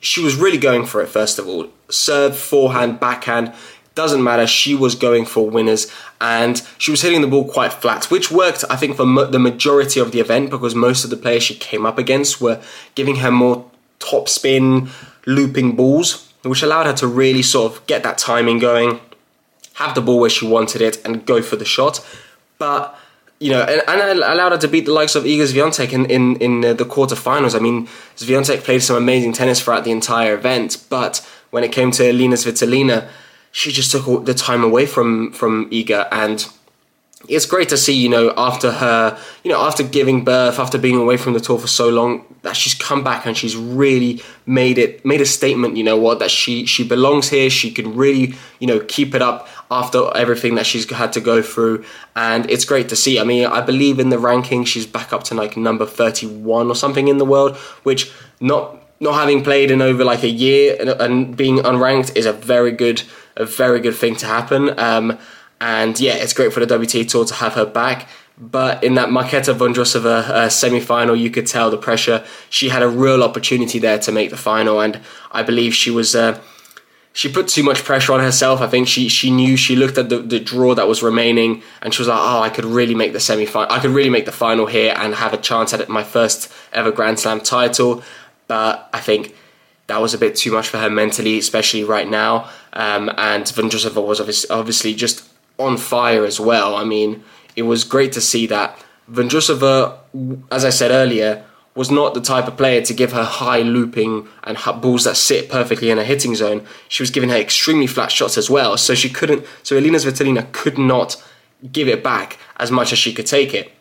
she 0.00 0.22
was 0.22 0.36
really 0.36 0.58
going 0.58 0.86
for 0.86 1.02
it. 1.02 1.08
First 1.08 1.38
of 1.38 1.48
all, 1.48 1.68
serve, 1.90 2.36
forehand, 2.36 3.00
backhand 3.00 3.52
doesn't 3.96 4.22
matter. 4.22 4.46
She 4.46 4.74
was 4.74 4.94
going 4.94 5.26
for 5.26 5.50
winners 5.50 5.90
and 6.20 6.62
she 6.78 6.92
was 6.92 7.02
hitting 7.02 7.22
the 7.22 7.26
ball 7.26 7.50
quite 7.50 7.72
flat, 7.72 8.04
which 8.10 8.30
worked, 8.30 8.64
I 8.70 8.76
think, 8.76 8.96
for 8.96 9.06
mo- 9.06 9.26
the 9.26 9.40
majority 9.40 9.98
of 9.98 10.12
the 10.12 10.20
event 10.20 10.50
because 10.50 10.76
most 10.76 11.02
of 11.02 11.10
the 11.10 11.16
players 11.16 11.42
she 11.42 11.56
came 11.56 11.84
up 11.84 11.98
against 11.98 12.40
were 12.40 12.62
giving 12.94 13.16
her 13.16 13.32
more 13.32 13.68
top 13.98 14.28
spin, 14.28 14.90
looping 15.26 15.74
balls, 15.74 16.32
which 16.44 16.62
allowed 16.62 16.86
her 16.86 16.92
to 16.92 17.06
really 17.08 17.42
sort 17.42 17.72
of 17.72 17.86
get 17.86 18.04
that 18.04 18.18
timing 18.18 18.58
going, 18.58 19.00
have 19.74 19.94
the 19.94 20.02
ball 20.02 20.20
where 20.20 20.30
she 20.30 20.46
wanted 20.46 20.80
it, 20.80 21.04
and 21.04 21.26
go 21.26 21.42
for 21.42 21.56
the 21.56 21.64
shot. 21.64 22.06
But 22.58 22.96
you 23.38 23.50
know, 23.50 23.62
and, 23.62 23.82
and 23.88 24.20
allowed 24.20 24.52
her 24.52 24.58
to 24.58 24.68
beat 24.68 24.86
the 24.86 24.92
likes 24.92 25.14
of 25.14 25.24
Iga 25.24 25.52
Swiatek 25.52 25.92
in, 25.92 26.06
in, 26.06 26.36
in 26.36 26.60
the 26.60 26.84
quarterfinals. 26.84 27.54
I 27.54 27.58
mean, 27.58 27.86
Swiatek 28.16 28.62
played 28.62 28.82
some 28.82 28.96
amazing 28.96 29.34
tennis 29.34 29.60
throughout 29.60 29.84
the 29.84 29.90
entire 29.90 30.34
event, 30.34 30.84
but 30.88 31.26
when 31.50 31.62
it 31.62 31.72
came 31.72 31.90
to 31.92 32.08
Elina 32.08 32.36
Svitolina, 32.36 33.08
she 33.56 33.72
just 33.72 33.90
took 33.90 34.26
the 34.26 34.34
time 34.34 34.62
away 34.62 34.84
from 34.84 35.32
from 35.32 35.70
Iga 35.70 36.08
and 36.12 36.46
it's 37.26 37.46
great 37.46 37.70
to 37.70 37.78
see, 37.78 37.94
you 37.94 38.10
know, 38.10 38.32
after 38.36 38.70
her, 38.70 39.18
you 39.42 39.50
know, 39.50 39.60
after 39.60 39.82
giving 39.82 40.24
birth, 40.24 40.58
after 40.58 40.76
being 40.78 40.96
away 40.96 41.16
from 41.16 41.32
the 41.32 41.40
tour 41.40 41.58
for 41.58 41.66
so 41.66 41.88
long, 41.88 42.22
that 42.42 42.54
she's 42.54 42.74
come 42.74 43.02
back 43.02 43.24
and 43.26 43.34
she's 43.34 43.56
really 43.56 44.22
made 44.44 44.76
it, 44.76 45.04
made 45.06 45.22
a 45.22 45.26
statement. 45.26 45.78
You 45.78 45.84
know 45.84 45.96
what? 45.96 46.18
That 46.18 46.30
she 46.30 46.66
she 46.66 46.86
belongs 46.86 47.30
here. 47.30 47.48
She 47.48 47.70
can 47.70 47.96
really, 47.96 48.34
you 48.60 48.66
know, 48.66 48.80
keep 48.80 49.14
it 49.14 49.22
up 49.22 49.48
after 49.70 50.14
everything 50.14 50.54
that 50.56 50.66
she's 50.66 50.88
had 50.90 51.14
to 51.14 51.20
go 51.20 51.40
through, 51.40 51.84
and 52.14 52.48
it's 52.50 52.66
great 52.66 52.90
to 52.90 52.96
see. 52.96 53.18
I 53.18 53.24
mean, 53.24 53.46
I 53.46 53.62
believe 53.62 53.98
in 53.98 54.10
the 54.10 54.18
ranking, 54.18 54.64
she's 54.64 54.86
back 54.86 55.14
up 55.14 55.22
to 55.24 55.34
like 55.34 55.56
number 55.56 55.86
thirty-one 55.86 56.68
or 56.68 56.76
something 56.76 57.08
in 57.08 57.16
the 57.16 57.24
world, 57.24 57.56
which 57.84 58.12
not 58.38 58.76
not 59.00 59.14
having 59.14 59.42
played 59.42 59.70
in 59.70 59.80
over 59.80 60.04
like 60.04 60.22
a 60.22 60.28
year 60.28 60.76
and, 60.78 60.88
and 60.90 61.36
being 61.36 61.58
unranked 61.58 62.16
is 62.16 62.26
a 62.26 62.32
very 62.32 62.72
good 62.72 63.02
a 63.36 63.44
very 63.44 63.80
good 63.80 63.94
thing 63.94 64.16
to 64.16 64.26
happen. 64.26 64.78
Um, 64.78 65.18
and 65.60 65.98
yeah, 65.98 66.14
it's 66.14 66.32
great 66.32 66.52
for 66.52 66.64
the 66.64 66.78
WTA 66.78 67.08
Tour 67.08 67.24
to 67.24 67.34
have 67.34 67.54
her 67.54 67.66
back. 67.66 68.08
But 68.38 68.84
in 68.84 68.94
that 68.94 69.08
Marketa 69.08 69.54
Vondrousova 69.54 70.28
uh, 70.28 70.48
semi-final, 70.50 71.16
you 71.16 71.30
could 71.30 71.46
tell 71.46 71.70
the 71.70 71.78
pressure. 71.78 72.24
She 72.50 72.68
had 72.68 72.82
a 72.82 72.88
real 72.88 73.22
opportunity 73.22 73.78
there 73.78 73.98
to 74.00 74.12
make 74.12 74.28
the 74.28 74.36
final, 74.36 74.80
and 74.80 75.00
I 75.32 75.42
believe 75.42 75.74
she 75.74 75.90
was. 75.90 76.14
Uh, 76.14 76.38
she 77.14 77.32
put 77.32 77.48
too 77.48 77.62
much 77.62 77.82
pressure 77.82 78.12
on 78.12 78.20
herself. 78.20 78.60
I 78.60 78.66
think 78.66 78.88
she 78.88 79.08
she 79.08 79.30
knew 79.30 79.56
she 79.56 79.74
looked 79.74 79.96
at 79.96 80.10
the, 80.10 80.18
the 80.18 80.38
draw 80.38 80.74
that 80.74 80.86
was 80.86 81.02
remaining, 81.02 81.62
and 81.80 81.94
she 81.94 82.02
was 82.02 82.08
like, 82.08 82.18
"Oh, 82.20 82.42
I 82.42 82.50
could 82.50 82.66
really 82.66 82.94
make 82.94 83.14
the 83.14 83.20
semi-final. 83.20 83.72
I 83.74 83.80
could 83.80 83.92
really 83.92 84.10
make 84.10 84.26
the 84.26 84.32
final 84.32 84.66
here 84.66 84.92
and 84.94 85.14
have 85.14 85.32
a 85.32 85.38
chance 85.38 85.72
at 85.72 85.88
my 85.88 86.04
first 86.04 86.52
ever 86.74 86.92
Grand 86.92 87.18
Slam 87.18 87.40
title." 87.40 88.02
But 88.48 88.90
I 88.92 89.00
think 89.00 89.34
that 89.86 90.02
was 90.02 90.12
a 90.12 90.18
bit 90.18 90.36
too 90.36 90.52
much 90.52 90.68
for 90.68 90.76
her 90.76 90.90
mentally, 90.90 91.38
especially 91.38 91.84
right 91.84 92.08
now. 92.08 92.50
Um, 92.76 93.10
and 93.16 93.44
Vondrousova 93.44 94.06
was 94.06 94.46
obviously 94.50 94.94
just 94.94 95.26
on 95.58 95.78
fire 95.78 96.24
as 96.24 96.38
well. 96.38 96.76
I 96.76 96.84
mean, 96.84 97.24
it 97.56 97.62
was 97.62 97.84
great 97.84 98.12
to 98.12 98.20
see 98.20 98.46
that 98.48 98.78
Vondrousova, 99.10 99.98
as 100.52 100.64
I 100.64 100.70
said 100.70 100.90
earlier, 100.90 101.42
was 101.74 101.90
not 101.90 102.12
the 102.12 102.20
type 102.20 102.46
of 102.46 102.56
player 102.56 102.82
to 102.82 102.94
give 102.94 103.12
her 103.12 103.24
high 103.24 103.60
looping 103.60 104.28
and 104.44 104.58
balls 104.82 105.04
that 105.04 105.16
sit 105.16 105.48
perfectly 105.48 105.90
in 105.90 105.98
a 105.98 106.04
hitting 106.04 106.34
zone. 106.34 106.66
She 106.88 107.02
was 107.02 107.10
giving 107.10 107.30
her 107.30 107.36
extremely 107.36 107.86
flat 107.86 108.12
shots 108.12 108.36
as 108.36 108.50
well, 108.50 108.76
so 108.76 108.94
she 108.94 109.08
couldn't. 109.08 109.46
So 109.62 109.76
Elina 109.76 109.98
Svitolina 109.98 110.52
could 110.52 110.78
not 110.78 111.22
give 111.72 111.88
it 111.88 112.04
back 112.04 112.38
as 112.58 112.70
much 112.70 112.92
as 112.92 112.98
she 112.98 113.14
could 113.14 113.26
take 113.26 113.54
it. 113.54 113.72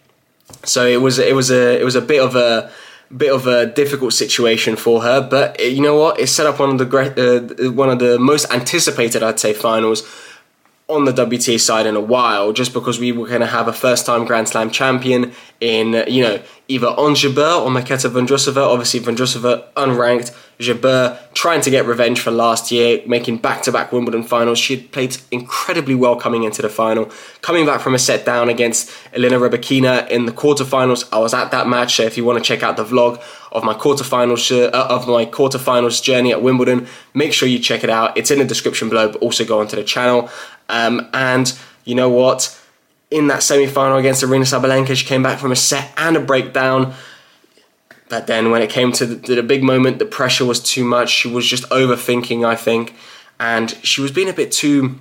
So 0.64 0.86
it 0.86 1.02
was 1.02 1.20
it 1.20 1.36
was 1.36 1.52
a 1.52 1.80
it 1.80 1.84
was 1.84 1.96
a 1.96 2.02
bit 2.02 2.22
of 2.22 2.36
a 2.36 2.72
bit 3.16 3.32
of 3.32 3.48
a 3.48 3.66
difficult 3.66 4.14
situation 4.14 4.76
for 4.76 5.04
her. 5.04 5.22
But 5.22 5.60
you 5.60 5.82
know 5.82 5.98
what? 5.98 6.20
It 6.20 6.28
set 6.28 6.46
up 6.46 6.60
one 6.60 6.70
of 6.70 6.78
the 6.78 6.88
uh, 6.88 7.72
one 7.72 7.90
of 7.90 8.00
the 8.00 8.20
most 8.20 8.52
anticipated, 8.52 9.24
I'd 9.24 9.40
say, 9.40 9.54
finals 9.54 10.04
on 10.88 11.06
the 11.06 11.12
WTA 11.12 11.60
side 11.60 11.88
in 11.88 11.96
a 11.96 12.02
while, 12.02 12.54
just 12.54 12.72
because 12.74 13.00
we 13.00 13.12
were 13.12 13.28
going 13.28 13.42
to 13.42 13.48
have 13.48 13.68
a 13.68 13.74
first-time 13.74 14.24
Grand 14.26 14.48
Slam 14.48 14.70
champion 14.70 15.34
in, 15.60 16.06
you 16.08 16.22
know, 16.22 16.40
either 16.68 16.88
Ons 16.88 17.24
Jabeur 17.24 17.60
or 17.62 17.72
Marketa 17.72 18.10
Vondrousova. 18.10 18.68
Obviously, 18.68 19.00
Vondrousova 19.00 19.68
unranked. 19.74 20.36
Jabeur 20.60 21.20
trying 21.34 21.62
to 21.62 21.70
get 21.70 21.86
revenge 21.86 22.20
for 22.20 22.32
last 22.32 22.72
year, 22.72 23.02
making 23.06 23.38
back-to-back 23.38 23.92
Wimbledon 23.92 24.24
finals. 24.24 24.58
She 24.58 24.78
had 24.78 24.92
played 24.92 25.18
incredibly 25.32 25.96
well 25.96 26.16
coming 26.16 26.44
into 26.44 26.62
the 26.62 26.70
final, 26.70 27.12
coming 27.42 27.66
back 27.66 27.82
from 27.82 27.94
a 27.94 28.00
set 28.00 28.26
down 28.26 28.50
against 28.50 28.92
Elena 29.14 29.38
Rybakina 29.38 30.10
in 30.10 30.26
the 30.26 30.32
quarterfinals. 30.32 31.08
I 31.12 31.20
was 31.20 31.34
at 31.34 31.52
that 31.52 31.68
match, 31.68 31.96
so 31.96 32.04
if 32.04 32.18
you 32.18 32.24
want 32.24 32.38
to 32.38 32.44
check 32.44 32.64
out 32.64 32.78
the 32.78 32.86
vlog 32.86 33.22
of 33.52 33.64
my 33.64 33.74
quarterfinals 33.74 34.52
uh, 34.52 34.70
of 34.72 35.08
my 35.08 35.26
quarterfinals 35.26 36.02
journey 36.02 36.32
at 36.32 36.42
Wimbledon, 36.42 36.88
make 37.14 37.34
sure 37.34 37.48
you 37.48 37.60
check 37.60 37.84
it 37.84 37.90
out. 37.90 38.18
It's 38.18 38.32
in 38.32 38.40
the 38.40 38.46
description 38.46 38.90
below, 38.90 39.12
but 39.12 39.22
also 39.22 39.46
go 39.46 39.60
onto 39.60 39.76
the 39.76 39.84
channel. 39.84 40.30
Um, 40.70 41.10
and 41.14 41.58
you 41.84 41.96
know 41.96 42.10
what? 42.10 42.60
In 43.12 43.28
that 43.28 43.44
semi-final 43.44 43.98
against 43.98 44.24
Aryna 44.24 44.46
Sabalenka, 44.46 44.96
she 44.96 45.06
came 45.06 45.22
back 45.22 45.40
from 45.40 45.52
a 45.52 45.56
set 45.56 45.92
and 45.96 46.18
a 46.18 46.20
breakdown. 46.20 46.94
But 48.10 48.28
then 48.28 48.52
when 48.52 48.62
it 48.62 48.70
came 48.70 48.92
to 48.94 49.06
the, 49.06 49.36
the 49.36 49.44
big 49.44 49.64
moment, 49.64 50.00
the 50.00 50.06
pressure 50.06 50.46
was 50.46 50.60
too 50.60 50.84
much. 50.84 51.10
She 51.10 51.28
was 51.28 51.48
just 51.48 51.68
overthinking, 51.70 52.46
I 52.46 52.56
think, 52.56 52.96
and 53.40 53.72
she 53.84 54.02
was 54.02 54.12
being 54.12 54.30
a 54.30 54.34
bit 54.34 54.52
too 54.52 55.00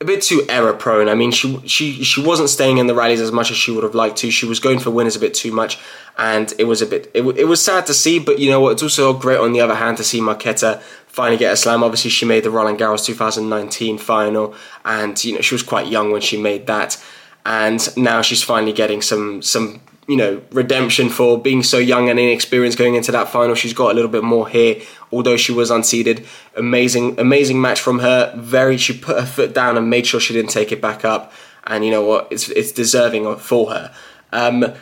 a 0.00 0.04
bit 0.04 0.22
too 0.22 0.44
error 0.48 0.72
prone. 0.72 1.08
I 1.08 1.14
mean, 1.14 1.32
she 1.32 1.60
she 1.66 2.04
she 2.04 2.22
wasn't 2.22 2.50
staying 2.50 2.78
in 2.78 2.86
the 2.86 2.94
rallies 2.94 3.20
as 3.20 3.32
much 3.32 3.50
as 3.50 3.56
she 3.56 3.72
would 3.72 3.82
have 3.82 3.94
liked 3.94 4.16
to. 4.18 4.30
She 4.30 4.46
was 4.46 4.60
going 4.60 4.78
for 4.78 4.90
winners 4.90 5.16
a 5.16 5.20
bit 5.20 5.34
too 5.34 5.50
much, 5.50 5.78
and 6.16 6.52
it 6.58 6.64
was 6.64 6.80
a 6.80 6.86
bit 6.86 7.10
it, 7.14 7.22
it 7.22 7.44
was 7.44 7.62
sad 7.62 7.86
to 7.86 7.94
see. 7.94 8.18
But 8.18 8.38
you 8.38 8.50
know 8.50 8.60
what? 8.60 8.72
It's 8.72 8.82
also 8.82 9.12
great 9.12 9.38
on 9.38 9.52
the 9.52 9.60
other 9.60 9.74
hand 9.74 9.96
to 9.96 10.04
see 10.04 10.20
Marketa 10.20 10.80
finally 11.08 11.36
get 11.36 11.52
a 11.52 11.56
slam. 11.56 11.82
Obviously, 11.82 12.10
she 12.10 12.24
made 12.24 12.44
the 12.44 12.50
Roland 12.50 12.78
Garros 12.78 13.04
2019 13.04 13.98
final, 13.98 14.54
and 14.84 15.22
you 15.24 15.34
know 15.34 15.40
she 15.40 15.54
was 15.54 15.64
quite 15.64 15.88
young 15.88 16.12
when 16.12 16.20
she 16.20 16.40
made 16.40 16.68
that, 16.68 17.02
and 17.44 17.96
now 17.96 18.22
she's 18.22 18.42
finally 18.42 18.72
getting 18.72 19.02
some 19.02 19.42
some 19.42 19.80
you 20.08 20.16
know 20.16 20.42
redemption 20.50 21.10
for 21.10 21.38
being 21.38 21.62
so 21.62 21.78
young 21.78 22.08
and 22.08 22.18
inexperienced 22.18 22.78
going 22.78 22.94
into 22.94 23.12
that 23.12 23.28
final. 23.28 23.54
She's 23.54 23.74
got 23.74 23.92
a 23.92 23.94
little 23.94 24.10
bit 24.10 24.24
more 24.24 24.48
here, 24.48 24.80
although 25.12 25.36
she 25.36 25.52
was 25.52 25.70
unseeded. 25.70 26.26
Amazing, 26.56 27.20
amazing 27.20 27.60
match 27.60 27.80
from 27.80 27.98
her. 28.00 28.34
Very, 28.36 28.78
she 28.78 28.98
put 28.98 29.20
her 29.20 29.26
foot 29.26 29.54
down 29.54 29.76
and 29.76 29.88
made 29.90 30.06
sure 30.06 30.18
she 30.18 30.32
didn't 30.32 30.50
take 30.50 30.72
it 30.72 30.80
back 30.80 31.04
up. 31.04 31.32
And 31.64 31.84
you 31.84 31.90
know 31.90 32.02
what? 32.02 32.26
It's 32.30 32.48
it's 32.48 32.72
deserving 32.72 33.36
for 33.36 33.70
her. 33.70 33.94
Um, 34.32 34.72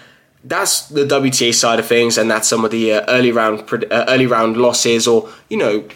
that's 0.44 0.88
the 0.88 1.04
WTA 1.04 1.52
side 1.52 1.80
of 1.80 1.86
things, 1.86 2.16
and 2.16 2.30
that's 2.30 2.48
some 2.48 2.64
of 2.64 2.70
the 2.70 2.92
uh, 2.92 3.04
early 3.08 3.32
round 3.32 3.60
uh, 3.72 4.04
early 4.08 4.26
round 4.26 4.56
losses, 4.56 5.08
or 5.08 5.28
you 5.50 5.56
know, 5.56 5.88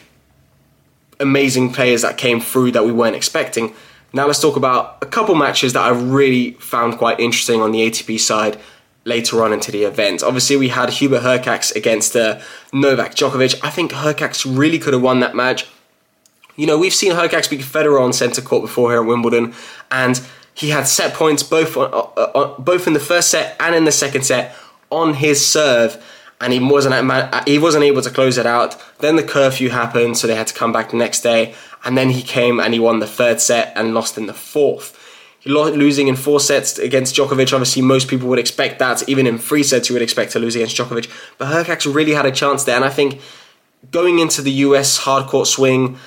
amazing 1.21 1.73
players 1.73 2.03
that 2.03 2.19
came 2.19 2.41
through 2.41 2.73
that 2.73 2.85
we 2.85 2.91
weren't 2.91 3.15
expecting. 3.15 3.75
Now 4.13 4.27
let's 4.27 4.41
talk 4.41 4.57
about 4.57 4.99
a 5.03 5.07
couple 5.07 5.37
matches 5.37 5.75
that 5.75 5.83
I 5.83 5.91
really 5.91 6.55
found 6.55 6.99
quite 6.99 7.21
interesting 7.21 7.61
on 7.61 7.71
the 7.71 7.89
ATP 7.89 8.19
side 8.19 8.59
later 9.05 9.43
on 9.43 9.53
into 9.53 9.73
the 9.73 9.85
event. 9.85 10.23
Obviously, 10.23 10.57
we 10.57 10.69
had 10.69 10.91
Hubert 10.91 11.23
Hurkacz 11.23 11.75
against 11.75 12.17
uh, 12.17 12.41
Novak 12.73 13.15
Djokovic. 13.15 13.59
I 13.63 13.71
think 13.71 13.93
Hurkacz 13.93 14.45
really 14.47 14.79
could 14.79 14.93
have 14.93 15.03
won 15.03 15.21
that 15.21 15.35
match. 15.35 15.67
You 16.57 16.67
know, 16.67 16.79
we've 16.79 16.95
seen 16.95 17.13
Hurkacz 17.13 17.49
beat 17.49 17.61
Federer 17.61 18.01
on 18.01 18.13
centre 18.13 18.43
court 18.43 18.63
before 18.63 18.91
here 18.91 19.01
at 19.01 19.07
Wimbledon, 19.07 19.55
and 19.91 20.21
he 20.53 20.71
had 20.71 20.87
set 20.87 21.15
points 21.15 21.43
both 21.43 21.77
on, 21.77 21.91
uh, 21.93 22.21
uh, 22.21 22.61
both 22.61 22.87
in 22.87 22.93
the 22.93 23.01
first 23.01 23.31
set 23.31 23.57
and 23.61 23.75
in 23.75 23.85
the 23.85 23.93
second 23.93 24.23
set 24.23 24.55
on 24.91 25.15
his 25.15 25.45
serve, 25.45 26.03
and 26.41 26.53
he 26.53 26.61
wasn't 26.61 27.49
he 27.49 27.59
wasn't 27.59 27.85
able 27.85 28.03
to 28.03 28.11
close 28.11 28.37
it 28.37 28.47
out. 28.47 28.77
Then 28.99 29.17
the 29.17 29.23
curfew 29.23 29.71
happened, 29.71 30.19
so 30.19 30.27
they 30.27 30.35
had 30.35 30.49
to 30.49 30.55
come 30.55 30.73
back 30.73 30.91
the 30.91 30.97
next 30.97 31.23
day, 31.23 31.55
and 31.85 31.97
then 31.97 32.11
he 32.11 32.23
came 32.23 32.61
and 32.61 32.75
he 32.75 32.81
won 32.81 32.99
the 32.99 33.07
third 33.07 33.41
set 33.41 33.73
and 33.75 33.95
lost 33.95 34.19
in 34.19 34.27
the 34.27 34.35
fourth. 34.35 34.97
Losing 35.45 36.09
in 36.09 36.17
four 36.17 36.39
sets 36.39 36.79
against 36.79 37.15
Djokovic. 37.15 37.53
Obviously, 37.53 37.83
most 37.83 38.09
people 38.09 38.29
would 38.29 38.39
expect 38.39 38.79
that. 38.79 39.09
Even 39.09 39.27
in 39.27 39.39
three 39.39 39.63
sets, 39.63 39.89
you 39.89 39.95
would 39.95 40.03
expect 40.03 40.33
to 40.33 40.39
lose 40.39 40.55
against 40.55 40.77
Djokovic. 40.77 41.11
But 41.39 41.49
Hurkacz 41.49 41.93
really 41.93 42.13
had 42.13 42.27
a 42.27 42.31
chance 42.31 42.65
there. 42.65 42.77
And 42.77 42.85
I 42.85 42.91
think 42.91 43.21
going 43.91 44.19
into 44.19 44.43
the 44.43 44.51
US 44.51 45.01
hardcourt 45.01 45.47
swing, 45.47 45.99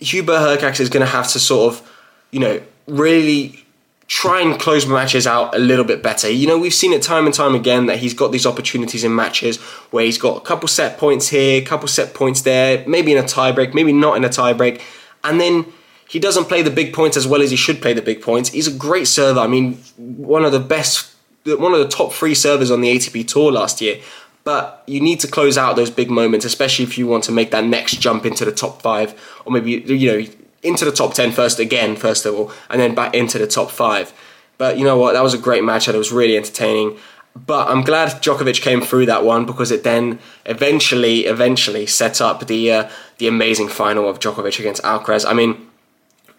Hubert 0.00 0.38
Hurkacz 0.38 0.80
is 0.80 0.90
going 0.90 1.04
to 1.04 1.10
have 1.10 1.28
to 1.32 1.38
sort 1.38 1.74
of, 1.74 1.90
you 2.30 2.40
know, 2.40 2.60
really 2.86 3.64
try 4.08 4.40
and 4.40 4.58
close 4.58 4.86
matches 4.86 5.26
out 5.26 5.54
a 5.54 5.58
little 5.58 5.84
bit 5.84 6.02
better. 6.02 6.30
You 6.30 6.46
know, 6.46 6.58
we've 6.58 6.74
seen 6.74 6.94
it 6.94 7.02
time 7.02 7.26
and 7.26 7.34
time 7.34 7.54
again 7.54 7.86
that 7.86 7.98
he's 7.98 8.14
got 8.14 8.32
these 8.32 8.46
opportunities 8.46 9.04
in 9.04 9.14
matches 9.14 9.58
where 9.90 10.04
he's 10.04 10.16
got 10.16 10.38
a 10.38 10.40
couple 10.40 10.66
set 10.66 10.98
points 10.98 11.28
here, 11.28 11.60
a 11.60 11.64
couple 11.64 11.88
set 11.88 12.14
points 12.14 12.40
there, 12.40 12.86
maybe 12.88 13.12
in 13.12 13.18
a 13.18 13.22
tiebreak, 13.22 13.74
maybe 13.74 13.92
not 13.92 14.16
in 14.16 14.24
a 14.24 14.28
tiebreak, 14.30 14.80
and 15.24 15.38
then 15.38 15.66
he 16.08 16.18
doesn't 16.18 16.46
play 16.46 16.62
the 16.62 16.70
big 16.70 16.92
points 16.92 17.16
as 17.16 17.26
well 17.26 17.42
as 17.42 17.50
he 17.50 17.56
should 17.56 17.82
play 17.82 17.92
the 17.92 18.02
big 18.02 18.22
points. 18.22 18.48
He's 18.50 18.66
a 18.66 18.72
great 18.72 19.06
server. 19.06 19.40
I 19.40 19.46
mean, 19.46 19.74
one 19.96 20.44
of 20.44 20.52
the 20.52 20.60
best, 20.60 21.14
one 21.44 21.74
of 21.74 21.80
the 21.80 21.88
top 21.88 22.12
three 22.12 22.34
servers 22.34 22.70
on 22.70 22.80
the 22.80 22.88
ATP 22.88 23.28
Tour 23.28 23.52
last 23.52 23.80
year. 23.80 24.00
But 24.42 24.82
you 24.86 25.00
need 25.00 25.20
to 25.20 25.28
close 25.28 25.58
out 25.58 25.76
those 25.76 25.90
big 25.90 26.10
moments, 26.10 26.46
especially 26.46 26.86
if 26.86 26.96
you 26.96 27.06
want 27.06 27.24
to 27.24 27.32
make 27.32 27.50
that 27.50 27.64
next 27.64 28.00
jump 28.00 28.24
into 28.24 28.46
the 28.46 28.52
top 28.52 28.80
five, 28.80 29.14
or 29.44 29.52
maybe 29.52 29.72
you 29.72 30.10
know 30.10 30.26
into 30.62 30.86
the 30.86 30.92
top 30.92 31.12
ten 31.12 31.30
first 31.30 31.58
again, 31.58 31.94
first 31.96 32.24
of 32.24 32.34
all, 32.34 32.50
and 32.70 32.80
then 32.80 32.94
back 32.94 33.14
into 33.14 33.38
the 33.38 33.46
top 33.46 33.70
five. 33.70 34.12
But 34.56 34.78
you 34.78 34.84
know 34.84 34.96
what? 34.96 35.12
That 35.12 35.22
was 35.22 35.34
a 35.34 35.38
great 35.38 35.64
match 35.64 35.86
and 35.86 35.94
it 35.94 35.98
was 35.98 36.10
really 36.10 36.36
entertaining. 36.36 36.96
But 37.36 37.68
I'm 37.68 37.82
glad 37.82 38.22
Djokovic 38.22 38.62
came 38.62 38.80
through 38.80 39.06
that 39.06 39.22
one 39.22 39.44
because 39.44 39.70
it 39.70 39.84
then 39.84 40.18
eventually, 40.46 41.26
eventually 41.26 41.86
set 41.86 42.22
up 42.22 42.46
the 42.46 42.72
uh, 42.72 42.90
the 43.18 43.28
amazing 43.28 43.68
final 43.68 44.08
of 44.08 44.18
Djokovic 44.18 44.58
against 44.58 44.82
Alcaraz. 44.82 45.28
I 45.28 45.34
mean, 45.34 45.67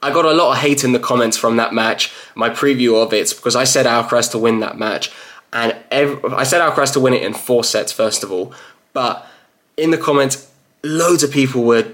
I 0.01 0.11
got 0.11 0.25
a 0.25 0.33
lot 0.33 0.53
of 0.53 0.57
hate 0.59 0.83
in 0.83 0.93
the 0.93 0.99
comments 0.99 1.37
from 1.37 1.57
that 1.57 1.73
match, 1.73 2.13
my 2.35 2.49
preview 2.49 3.03
of 3.03 3.13
it, 3.13 3.33
because 3.35 3.55
I 3.55 3.65
said 3.65 3.85
Alcaraz 3.85 4.31
to 4.31 4.37
win 4.37 4.59
that 4.61 4.77
match. 4.77 5.11
And 5.51 5.75
every, 5.91 6.31
I 6.31 6.43
said 6.43 6.61
Alcaraz 6.61 6.93
to 6.93 6.99
win 6.99 7.13
it 7.13 7.23
in 7.23 7.33
four 7.33 7.63
sets, 7.63 7.91
first 7.91 8.23
of 8.23 8.31
all. 8.31 8.53
But 8.93 9.27
in 9.75 9.91
the 9.91 9.97
comments, 9.97 10.49
loads 10.83 11.23
of 11.23 11.31
people 11.31 11.63
were 11.63 11.91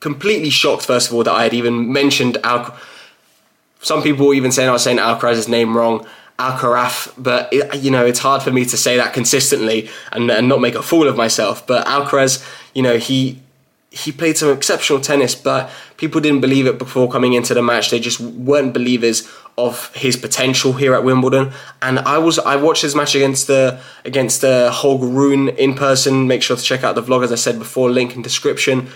completely 0.00 0.50
shocked, 0.50 0.84
first 0.84 1.08
of 1.08 1.14
all, 1.14 1.24
that 1.24 1.32
I 1.32 1.44
had 1.44 1.54
even 1.54 1.92
mentioned 1.92 2.34
Alcaraz. 2.42 2.76
Some 3.80 4.02
people 4.02 4.28
were 4.28 4.34
even 4.34 4.52
saying 4.52 4.68
I 4.68 4.72
was 4.72 4.84
saying 4.84 4.98
Alcaraz's 4.98 5.48
name 5.48 5.76
wrong. 5.76 6.06
Alcaraz, 6.38 7.12
but 7.18 7.52
it, 7.52 7.82
you 7.82 7.90
know 7.90 8.06
it's 8.06 8.18
hard 8.18 8.42
for 8.42 8.50
me 8.50 8.64
to 8.64 8.76
say 8.76 8.96
that 8.96 9.12
consistently 9.12 9.90
and, 10.12 10.30
and 10.30 10.48
not 10.48 10.60
make 10.60 10.74
a 10.74 10.82
fool 10.82 11.08
of 11.08 11.16
myself. 11.16 11.66
But 11.66 11.86
Alcaraz, 11.86 12.44
you 12.74 12.82
know, 12.82 12.96
he 12.96 13.41
he 13.92 14.10
played 14.10 14.38
some 14.38 14.50
exceptional 14.50 15.00
tennis, 15.00 15.34
but 15.34 15.70
people 15.98 16.18
didn't 16.18 16.40
believe 16.40 16.66
it 16.66 16.78
before 16.78 17.10
coming 17.10 17.34
into 17.34 17.52
the 17.52 17.62
match. 17.62 17.90
They 17.90 18.00
just 18.00 18.20
weren't 18.20 18.72
believers 18.72 19.30
of 19.58 19.94
his 19.94 20.16
potential 20.16 20.72
here 20.72 20.94
at 20.94 21.04
Wimbledon. 21.04 21.52
And 21.82 21.98
I 21.98 22.16
was 22.16 22.38
I 22.38 22.56
watched 22.56 22.80
his 22.80 22.94
match 22.94 23.14
against 23.14 23.48
the 23.48 23.78
against 24.06 24.40
the 24.40 24.70
Holger 24.72 25.06
Rune 25.06 25.50
in 25.50 25.74
person. 25.74 26.26
Make 26.26 26.42
sure 26.42 26.56
to 26.56 26.62
check 26.62 26.82
out 26.82 26.94
the 26.94 27.02
vlog 27.02 27.22
as 27.22 27.32
I 27.32 27.34
said 27.34 27.58
before, 27.58 27.90
link 27.90 28.16
in 28.16 28.22
description. 28.22 28.88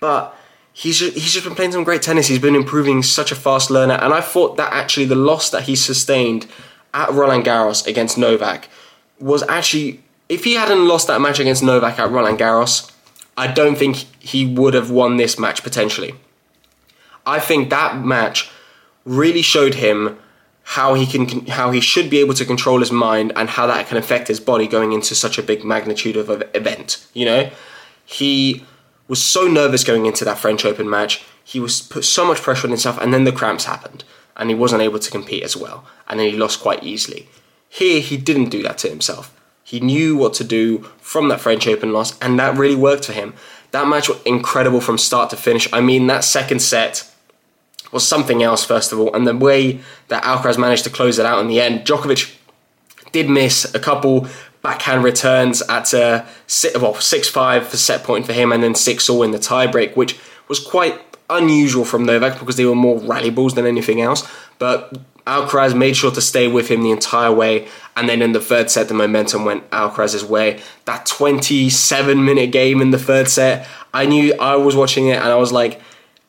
But 0.00 0.34
he's 0.72 0.98
just, 0.98 1.14
he's 1.14 1.32
just 1.32 1.44
been 1.44 1.54
playing 1.54 1.72
some 1.72 1.84
great 1.84 2.02
tennis. 2.02 2.26
He's 2.26 2.40
been 2.40 2.56
improving 2.56 3.04
such 3.04 3.30
a 3.30 3.36
fast 3.36 3.70
learner, 3.70 3.94
and 3.94 4.12
I 4.12 4.20
thought 4.20 4.56
that 4.56 4.72
actually 4.72 5.06
the 5.06 5.14
loss 5.14 5.50
that 5.50 5.62
he 5.62 5.76
sustained 5.76 6.48
at 6.92 7.12
Roland 7.12 7.44
Garros 7.44 7.86
against 7.86 8.18
Novak 8.18 8.68
was 9.20 9.44
actually 9.44 10.00
if 10.28 10.42
he 10.42 10.54
hadn't 10.54 10.88
lost 10.88 11.06
that 11.06 11.20
match 11.20 11.38
against 11.38 11.62
Novak 11.62 12.00
at 12.00 12.10
Roland 12.10 12.40
Garros 12.40 12.90
I 13.40 13.46
don't 13.46 13.76
think 13.76 13.96
he 14.22 14.44
would 14.44 14.74
have 14.74 14.90
won 14.90 15.16
this 15.16 15.38
match 15.38 15.62
potentially. 15.62 16.14
I 17.24 17.40
think 17.40 17.70
that 17.70 17.96
match 18.04 18.50
really 19.06 19.40
showed 19.40 19.74
him 19.74 20.18
how 20.76 20.92
he 20.92 21.06
can 21.06 21.46
how 21.46 21.70
he 21.70 21.80
should 21.80 22.10
be 22.10 22.18
able 22.18 22.34
to 22.34 22.44
control 22.44 22.80
his 22.80 22.92
mind 22.92 23.32
and 23.36 23.48
how 23.48 23.66
that 23.66 23.88
can 23.88 23.96
affect 23.96 24.28
his 24.28 24.40
body 24.40 24.68
going 24.68 24.92
into 24.92 25.14
such 25.14 25.38
a 25.38 25.42
big 25.42 25.64
magnitude 25.64 26.18
of 26.18 26.28
an 26.28 26.42
event. 26.54 27.06
You 27.14 27.24
know, 27.24 27.50
he 28.04 28.66
was 29.08 29.22
so 29.22 29.46
nervous 29.48 29.84
going 29.84 30.04
into 30.04 30.24
that 30.26 30.38
French 30.38 30.66
Open 30.66 30.88
match. 30.90 31.24
He 31.42 31.60
was 31.60 31.80
put 31.80 32.04
so 32.04 32.26
much 32.26 32.42
pressure 32.42 32.66
on 32.66 32.72
himself, 32.72 32.98
and 33.00 33.12
then 33.12 33.24
the 33.24 33.32
cramps 33.32 33.64
happened, 33.64 34.04
and 34.36 34.50
he 34.50 34.54
wasn't 34.54 34.82
able 34.82 34.98
to 34.98 35.10
compete 35.10 35.42
as 35.42 35.56
well, 35.56 35.86
and 36.06 36.20
then 36.20 36.30
he 36.30 36.36
lost 36.36 36.60
quite 36.60 36.84
easily. 36.84 37.26
Here, 37.70 38.00
he 38.02 38.18
didn't 38.18 38.50
do 38.50 38.62
that 38.64 38.76
to 38.78 38.88
himself. 38.88 39.34
He 39.70 39.78
knew 39.78 40.16
what 40.16 40.34
to 40.34 40.42
do 40.42 40.78
from 41.00 41.28
that 41.28 41.40
French 41.40 41.64
Open 41.68 41.92
loss, 41.92 42.18
and 42.18 42.36
that 42.40 42.58
really 42.58 42.74
worked 42.74 43.04
for 43.04 43.12
him. 43.12 43.34
That 43.70 43.86
match 43.86 44.08
was 44.08 44.20
incredible 44.24 44.80
from 44.80 44.98
start 44.98 45.30
to 45.30 45.36
finish. 45.36 45.72
I 45.72 45.80
mean, 45.80 46.08
that 46.08 46.24
second 46.24 46.58
set 46.58 47.08
was 47.92 48.04
something 48.04 48.42
else, 48.42 48.64
first 48.64 48.90
of 48.90 48.98
all, 48.98 49.14
and 49.14 49.28
the 49.28 49.36
way 49.36 49.78
that 50.08 50.24
Alcaraz 50.24 50.58
managed 50.58 50.82
to 50.84 50.90
close 50.90 51.20
it 51.20 51.24
out 51.24 51.38
in 51.38 51.46
the 51.46 51.60
end. 51.60 51.86
Djokovic 51.86 52.34
did 53.12 53.30
miss 53.30 53.72
a 53.72 53.78
couple 53.78 54.26
backhand 54.60 55.04
returns 55.04 55.62
at 55.68 55.94
uh, 55.94 56.24
well, 56.80 56.94
6 56.94 57.28
5 57.28 57.68
for 57.68 57.76
set 57.76 58.02
point 58.02 58.26
for 58.26 58.32
him, 58.32 58.50
and 58.50 58.64
then 58.64 58.74
6 58.74 59.08
all 59.08 59.22
in 59.22 59.30
the 59.30 59.38
tiebreak, 59.38 59.94
which 59.94 60.18
was 60.48 60.58
quite 60.58 61.00
unusual 61.30 61.84
from 61.84 62.04
Novak 62.04 62.40
because 62.40 62.56
they 62.56 62.64
were 62.64 62.74
more 62.74 62.98
rally 62.98 63.30
balls 63.30 63.54
than 63.54 63.66
anything 63.66 64.00
else. 64.00 64.28
But 64.58 64.98
Alcaraz 65.26 65.76
made 65.76 65.96
sure 65.96 66.10
to 66.10 66.20
stay 66.20 66.48
with 66.48 66.68
him 66.68 66.82
the 66.82 66.90
entire 66.90 67.32
way, 67.32 67.68
and 67.96 68.08
then 68.08 68.22
in 68.22 68.32
the 68.32 68.40
third 68.40 68.70
set, 68.70 68.88
the 68.88 68.94
momentum 68.94 69.44
went 69.44 69.68
Alcaraz's 69.70 70.24
way. 70.24 70.60
That 70.84 71.06
27 71.06 72.24
minute 72.24 72.52
game 72.52 72.80
in 72.80 72.90
the 72.90 72.98
third 72.98 73.28
set, 73.28 73.66
I 73.92 74.06
knew 74.06 74.34
I 74.34 74.56
was 74.56 74.76
watching 74.76 75.08
it 75.08 75.16
and 75.16 75.28
I 75.28 75.36
was 75.36 75.52
like, 75.52 75.80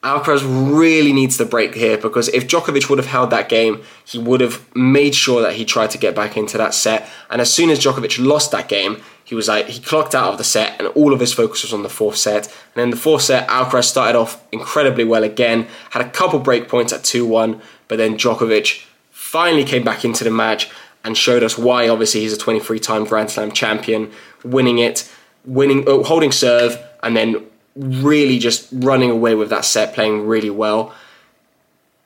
Alcaraz 0.03 0.41
really 0.43 1.13
needs 1.13 1.38
to 1.38 1.45
break 1.45 1.75
here 1.75 1.95
because 1.95 2.27
if 2.29 2.48
Djokovic 2.48 2.89
would 2.89 2.98
have 2.98 3.07
held 3.07 3.29
that 3.29 3.50
game, 3.50 3.83
he 4.03 4.17
would 4.17 4.41
have 4.41 4.65
made 4.75 5.13
sure 5.13 5.43
that 5.43 5.53
he 5.53 5.63
tried 5.63 5.91
to 5.91 6.00
get 6.00 6.15
back 6.15 6.36
into 6.36 6.57
that 6.57 6.74
set. 6.74 7.07
And 7.29 7.39
as 7.39 7.53
soon 7.53 7.69
as 7.69 7.79
Djokovic 7.79 8.17
lost 8.24 8.51
that 8.51 8.67
game, 8.67 9.00
he 9.24 9.36
was 9.36 9.48
like 9.48 9.67
he 9.67 9.79
clocked 9.79 10.15
out 10.15 10.31
of 10.31 10.38
the 10.39 10.43
set, 10.43 10.77
and 10.79 10.88
all 10.89 11.13
of 11.13 11.19
his 11.19 11.31
focus 11.31 11.62
was 11.62 11.71
on 11.71 11.83
the 11.83 11.89
fourth 11.89 12.17
set. 12.17 12.53
And 12.75 12.83
in 12.83 12.89
the 12.89 12.98
fourth 12.98 13.21
set, 13.21 13.48
Alcaraz 13.48 13.83
started 13.83 14.17
off 14.17 14.43
incredibly 14.51 15.03
well 15.03 15.24
again, 15.24 15.67
had 15.91 16.01
a 16.01 16.10
couple 16.10 16.39
break 16.39 16.67
points 16.67 16.91
at 16.91 17.03
two 17.03 17.25
one, 17.25 17.62
but 17.91 17.98
then 17.98 18.15
Djokovic 18.15 18.86
finally 19.10 19.65
came 19.65 19.83
back 19.83 20.05
into 20.05 20.24
the 20.24 20.31
match 20.31 20.69
and 21.03 21.17
showed 21.17 21.43
us 21.43 21.57
why. 21.57 21.89
Obviously, 21.89 22.21
he's 22.21 22.31
a 22.31 22.38
23-time 22.38 23.03
Grand 23.03 23.29
Slam 23.29 23.51
champion, 23.51 24.10
winning 24.45 24.79
it, 24.79 25.12
winning, 25.43 25.83
oh, 25.88 26.01
holding 26.01 26.31
serve, 26.31 26.81
and 27.03 27.17
then 27.17 27.45
really 27.75 28.39
just 28.39 28.69
running 28.71 29.10
away 29.10 29.36
with 29.36 29.50
that 29.50 29.65
set, 29.65 29.93
playing 29.93 30.25
really 30.25 30.50
well. 30.50 30.95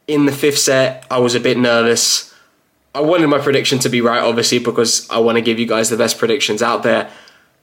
In 0.07 0.25
the 0.25 0.31
fifth 0.31 0.57
set, 0.57 1.05
I 1.11 1.19
was 1.19 1.35
a 1.35 1.39
bit 1.39 1.55
nervous. 1.55 2.33
I 2.95 3.01
wanted 3.01 3.27
my 3.27 3.37
prediction 3.37 3.77
to 3.77 3.89
be 3.89 4.01
right, 4.01 4.23
obviously, 4.23 4.57
because 4.57 5.07
I 5.11 5.19
want 5.19 5.35
to 5.35 5.41
give 5.43 5.59
you 5.59 5.67
guys 5.67 5.91
the 5.91 5.97
best 5.97 6.17
predictions 6.17 6.63
out 6.63 6.81
there. 6.81 7.11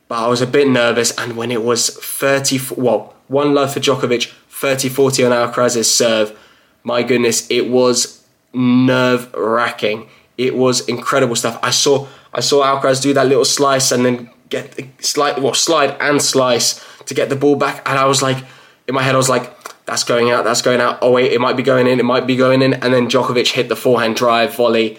But 0.06 0.24
I 0.24 0.28
was 0.28 0.40
a 0.40 0.46
bit 0.46 0.68
nervous, 0.68 1.10
and 1.18 1.36
when 1.36 1.50
it 1.50 1.64
was 1.64 1.90
30, 1.90 2.60
well, 2.76 3.16
one 3.26 3.52
love 3.52 3.74
for 3.74 3.80
Djokovic, 3.80 4.30
30 4.48 4.90
40 4.90 5.24
on 5.24 5.32
Alcaraz's 5.32 5.92
serve, 5.92 6.38
my 6.84 7.02
goodness, 7.02 7.50
it 7.50 7.68
was 7.68 8.24
nerve 8.52 9.32
wracking. 9.34 10.08
It 10.38 10.56
was 10.56 10.88
incredible 10.88 11.36
stuff. 11.36 11.58
I 11.62 11.70
saw 11.70 12.06
I 12.32 12.40
saw 12.40 12.64
Alcaraz 12.64 13.02
do 13.02 13.12
that 13.14 13.26
little 13.26 13.44
slice 13.44 13.92
and 13.92 14.04
then 14.04 14.30
get 14.48 14.78
slide 15.04 15.42
well 15.42 15.54
slide 15.54 15.96
and 16.00 16.20
slice 16.20 16.84
to 17.06 17.14
get 17.14 17.28
the 17.28 17.36
ball 17.36 17.56
back, 17.56 17.82
and 17.88 17.98
I 17.98 18.06
was 18.06 18.22
like, 18.22 18.44
in 18.86 18.94
my 18.94 19.02
head, 19.02 19.14
I 19.14 19.18
was 19.18 19.28
like, 19.28 19.52
that's 19.84 20.04
going 20.04 20.30
out, 20.30 20.44
that's 20.44 20.62
going 20.62 20.80
out. 20.80 20.98
Oh 21.02 21.12
wait, 21.12 21.32
it 21.32 21.40
might 21.40 21.56
be 21.56 21.62
going 21.62 21.86
in, 21.86 22.00
it 22.00 22.04
might 22.04 22.26
be 22.26 22.36
going 22.36 22.62
in, 22.62 22.74
and 22.74 22.94
then 22.94 23.08
Djokovic 23.08 23.48
hit 23.48 23.68
the 23.68 23.76
forehand 23.76 24.16
drive 24.16 24.54
volley 24.54 24.98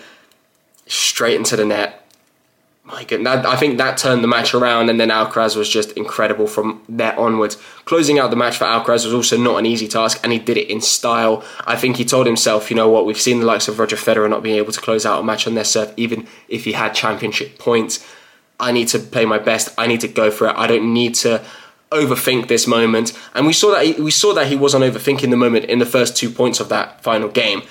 straight 0.85 1.35
into 1.35 1.55
the 1.55 1.65
net 1.65 2.02
my 2.85 3.05
goodness, 3.05 3.45
I 3.45 3.55
think 3.55 3.77
that 3.77 3.97
turned 3.97 4.23
the 4.23 4.27
match 4.27 4.53
around, 4.53 4.89
and 4.89 4.99
then 4.99 5.07
Alcaraz 5.07 5.55
was 5.55 5.69
just 5.69 5.93
incredible 5.93 6.47
from 6.47 6.83
there 6.89 7.17
onwards. 7.17 7.57
Closing 7.85 8.19
out 8.19 8.29
the 8.29 8.35
match 8.35 8.57
for 8.57 8.65
Alcaraz 8.65 9.05
was 9.05 9.13
also 9.13 9.37
not 9.37 9.57
an 9.57 9.65
easy 9.65 9.87
task, 9.87 10.19
and 10.21 10.33
he 10.33 10.39
did 10.39 10.57
it 10.57 10.69
in 10.69 10.81
style. 10.81 11.45
I 11.65 11.77
think 11.77 11.95
he 11.95 12.03
told 12.03 12.25
himself, 12.25 12.69
you 12.69 12.75
know 12.75 12.89
what, 12.89 13.05
we've 13.05 13.19
seen 13.19 13.39
the 13.39 13.45
likes 13.45 13.69
of 13.69 13.79
Roger 13.79 13.95
Federer 13.95 14.29
not 14.29 14.43
being 14.43 14.57
able 14.57 14.73
to 14.73 14.81
close 14.81 15.05
out 15.05 15.21
a 15.21 15.23
match 15.23 15.47
on 15.47 15.55
their 15.55 15.63
serve, 15.63 15.93
even 15.95 16.27
if 16.49 16.65
he 16.65 16.73
had 16.73 16.93
championship 16.93 17.57
points. 17.57 18.05
I 18.59 18.73
need 18.73 18.89
to 18.89 18.99
play 18.99 19.23
my 19.23 19.39
best. 19.39 19.73
I 19.77 19.87
need 19.87 20.01
to 20.01 20.09
go 20.09 20.29
for 20.29 20.49
it. 20.49 20.55
I 20.57 20.67
don't 20.67 20.93
need 20.93 21.15
to 21.15 21.41
overthink 21.89 22.49
this 22.49 22.67
moment. 22.67 23.17
And 23.33 23.47
we 23.47 23.53
saw 23.53 23.71
that 23.71 23.85
he, 23.85 23.93
we 23.93 24.11
saw 24.11 24.33
that 24.33 24.47
he 24.47 24.57
wasn't 24.57 24.83
overthinking 24.83 25.29
the 25.29 25.37
moment 25.37 25.65
in 25.65 25.79
the 25.79 25.85
first 25.85 26.17
two 26.17 26.29
points 26.29 26.59
of 26.59 26.67
that 26.69 27.01
final 27.01 27.29
game. 27.29 27.61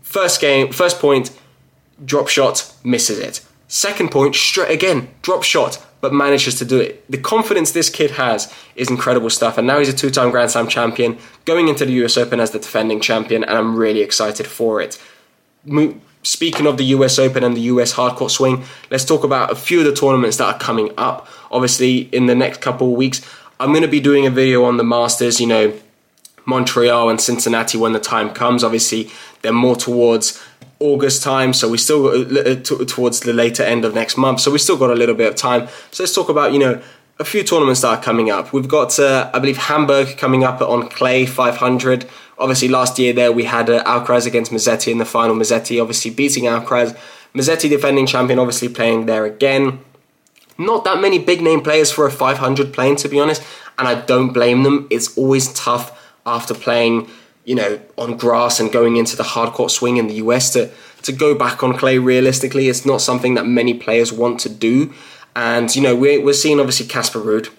First 0.00 0.40
game, 0.40 0.72
first 0.72 0.98
point, 0.98 1.30
drop 2.04 2.28
shot, 2.28 2.72
misses 2.82 3.18
it 3.18 3.44
Second 3.72 4.10
point, 4.10 4.34
straight 4.34 4.70
again, 4.70 5.08
drop 5.22 5.42
shot, 5.42 5.82
but 6.02 6.12
manages 6.12 6.56
to 6.56 6.64
do 6.66 6.78
it. 6.78 7.10
The 7.10 7.16
confidence 7.16 7.70
this 7.70 7.88
kid 7.88 8.10
has 8.10 8.52
is 8.76 8.90
incredible 8.90 9.30
stuff. 9.30 9.56
And 9.56 9.66
now 9.66 9.78
he's 9.78 9.88
a 9.88 9.94
two 9.94 10.10
time 10.10 10.30
Grand 10.30 10.50
Slam 10.50 10.68
champion, 10.68 11.16
going 11.46 11.68
into 11.68 11.86
the 11.86 11.92
US 12.04 12.18
Open 12.18 12.38
as 12.38 12.50
the 12.50 12.58
defending 12.58 13.00
champion, 13.00 13.42
and 13.42 13.56
I'm 13.56 13.74
really 13.74 14.02
excited 14.02 14.46
for 14.46 14.82
it. 14.82 15.00
Speaking 16.22 16.66
of 16.66 16.76
the 16.76 16.84
US 16.96 17.18
Open 17.18 17.42
and 17.42 17.56
the 17.56 17.62
US 17.62 17.94
hardcourt 17.94 18.30
swing, 18.30 18.62
let's 18.90 19.06
talk 19.06 19.24
about 19.24 19.50
a 19.50 19.56
few 19.56 19.78
of 19.78 19.86
the 19.86 19.94
tournaments 19.94 20.36
that 20.36 20.54
are 20.54 20.58
coming 20.58 20.92
up. 20.98 21.26
Obviously, 21.50 22.00
in 22.14 22.26
the 22.26 22.34
next 22.34 22.60
couple 22.60 22.88
of 22.88 22.92
weeks, 22.98 23.26
I'm 23.58 23.70
going 23.70 23.80
to 23.80 23.88
be 23.88 24.00
doing 24.00 24.26
a 24.26 24.30
video 24.30 24.64
on 24.64 24.76
the 24.76 24.84
Masters, 24.84 25.40
you 25.40 25.46
know, 25.46 25.72
Montreal 26.44 27.08
and 27.08 27.18
Cincinnati 27.18 27.78
when 27.78 27.94
the 27.94 28.00
time 28.00 28.34
comes. 28.34 28.64
Obviously, 28.64 29.10
they're 29.40 29.50
more 29.50 29.76
towards 29.76 30.42
August 30.82 31.22
time, 31.22 31.52
so 31.52 31.68
we 31.68 31.78
still 31.78 32.26
got 32.26 32.46
uh, 32.46 32.84
towards 32.84 33.20
the 33.20 33.32
later 33.32 33.62
end 33.62 33.84
of 33.84 33.94
next 33.94 34.16
month, 34.16 34.40
so 34.40 34.50
we 34.50 34.58
still 34.58 34.76
got 34.76 34.90
a 34.90 34.94
little 34.94 35.14
bit 35.14 35.28
of 35.28 35.36
time. 35.36 35.68
So 35.90 36.02
let's 36.02 36.14
talk 36.14 36.28
about 36.28 36.52
you 36.52 36.58
know 36.58 36.82
a 37.18 37.24
few 37.24 37.42
tournaments 37.42 37.80
that 37.82 37.88
are 37.88 38.02
coming 38.02 38.30
up. 38.30 38.52
We've 38.52 38.68
got 38.68 38.98
uh, 38.98 39.30
I 39.32 39.38
believe 39.38 39.56
Hamburg 39.56 40.18
coming 40.18 40.44
up 40.44 40.60
on 40.60 40.88
clay 40.88 41.26
500. 41.26 42.08
Obviously, 42.38 42.68
last 42.68 42.98
year 42.98 43.12
there 43.12 43.32
we 43.32 43.44
had 43.44 43.70
uh, 43.70 43.84
Alcaraz 43.84 44.26
against 44.26 44.50
Musetti 44.50 44.90
in 44.90 44.98
the 44.98 45.04
final. 45.04 45.36
Musetti 45.36 45.80
obviously 45.80 46.10
beating 46.10 46.44
Alcaraz. 46.44 46.96
Musetti 47.34 47.70
defending 47.70 48.06
champion, 48.06 48.38
obviously 48.38 48.68
playing 48.68 49.06
there 49.06 49.24
again. 49.24 49.80
Not 50.58 50.84
that 50.84 51.00
many 51.00 51.18
big 51.18 51.40
name 51.40 51.62
players 51.62 51.90
for 51.90 52.06
a 52.06 52.10
500 52.10 52.72
playing, 52.72 52.96
to 52.96 53.08
be 53.08 53.18
honest, 53.18 53.42
and 53.78 53.88
I 53.88 53.94
don't 53.94 54.32
blame 54.32 54.64
them. 54.64 54.86
It's 54.90 55.16
always 55.16 55.52
tough 55.54 55.98
after 56.26 56.54
playing 56.54 57.08
you 57.44 57.54
know, 57.54 57.80
on 57.98 58.16
grass 58.16 58.60
and 58.60 58.70
going 58.70 58.96
into 58.96 59.16
the 59.16 59.22
hardcourt 59.22 59.70
swing 59.70 59.96
in 59.96 60.06
the 60.06 60.14
US 60.14 60.52
to 60.52 60.70
to 61.02 61.12
go 61.12 61.34
back 61.34 61.62
on 61.62 61.76
clay 61.76 61.98
realistically, 61.98 62.68
it's 62.68 62.86
not 62.86 63.00
something 63.00 63.34
that 63.34 63.44
many 63.44 63.74
players 63.74 64.12
want 64.12 64.38
to 64.40 64.48
do. 64.48 64.92
And 65.34 65.74
you 65.74 65.82
know, 65.82 65.96
we're 65.96 66.22
we're 66.22 66.34
seeing 66.34 66.60
obviously 66.60 66.86
Casper 66.86 67.18
Ruud. 67.18 67.50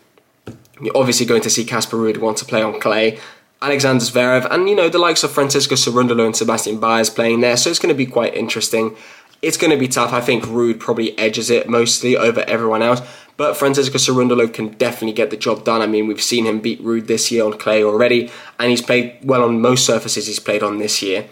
You're 0.82 0.98
obviously 0.98 1.26
going 1.26 1.42
to 1.42 1.50
see 1.50 1.66
Casper 1.66 1.98
Ruud 1.98 2.18
want 2.18 2.38
to 2.38 2.46
play 2.46 2.62
on 2.62 2.80
clay. 2.80 3.20
Alexander 3.62 4.04
Zverev 4.04 4.46
and 4.52 4.68
you 4.68 4.76
know 4.76 4.90
the 4.90 5.00
likes 5.00 5.24
of 5.24 5.32
Francisco 5.32 5.76
Cerundolo 5.76 6.26
and 6.26 6.36
Sebastian 6.36 6.80
Baez 6.80 7.10
playing 7.10 7.40
there, 7.40 7.56
so 7.56 7.70
it's 7.70 7.80
going 7.80 7.94
to 7.94 7.98
be 7.98 8.06
quite 8.06 8.36
interesting. 8.36 8.96
It's 9.42 9.58
going 9.58 9.72
to 9.72 9.78
be 9.78 9.88
tough. 9.88 10.14
I 10.14 10.22
think 10.22 10.46
Ruud 10.46 10.80
probably 10.80 11.18
edges 11.18 11.50
it 11.50 11.70
mostly 11.70 12.16
over 12.16 12.42
everyone 12.42 12.82
else. 12.82 13.02
But 13.36 13.58
Francisco 13.58 13.98
Cerundolo 13.98 14.54
can 14.54 14.70
definitely 14.70 15.14
get 15.14 15.32
the 15.32 15.38
job 15.38 15.64
done. 15.64 15.82
I 15.82 15.88
mean, 15.88 16.08
we've 16.08 16.22
seen 16.22 16.46
him 16.46 16.60
beat 16.60 16.84
Ruud 16.84 17.08
this 17.08 17.32
year 17.32 17.46
on 17.46 17.54
clay 17.54 17.84
already, 17.84 18.32
and 18.60 18.70
he's 18.70 18.82
played 18.82 19.18
well 19.24 19.44
on 19.44 19.60
most 19.60 19.86
surfaces 19.86 20.28
he's 20.28 20.40
played 20.40 20.62
on 20.62 20.78
this 20.78 21.02
year. 21.02 21.28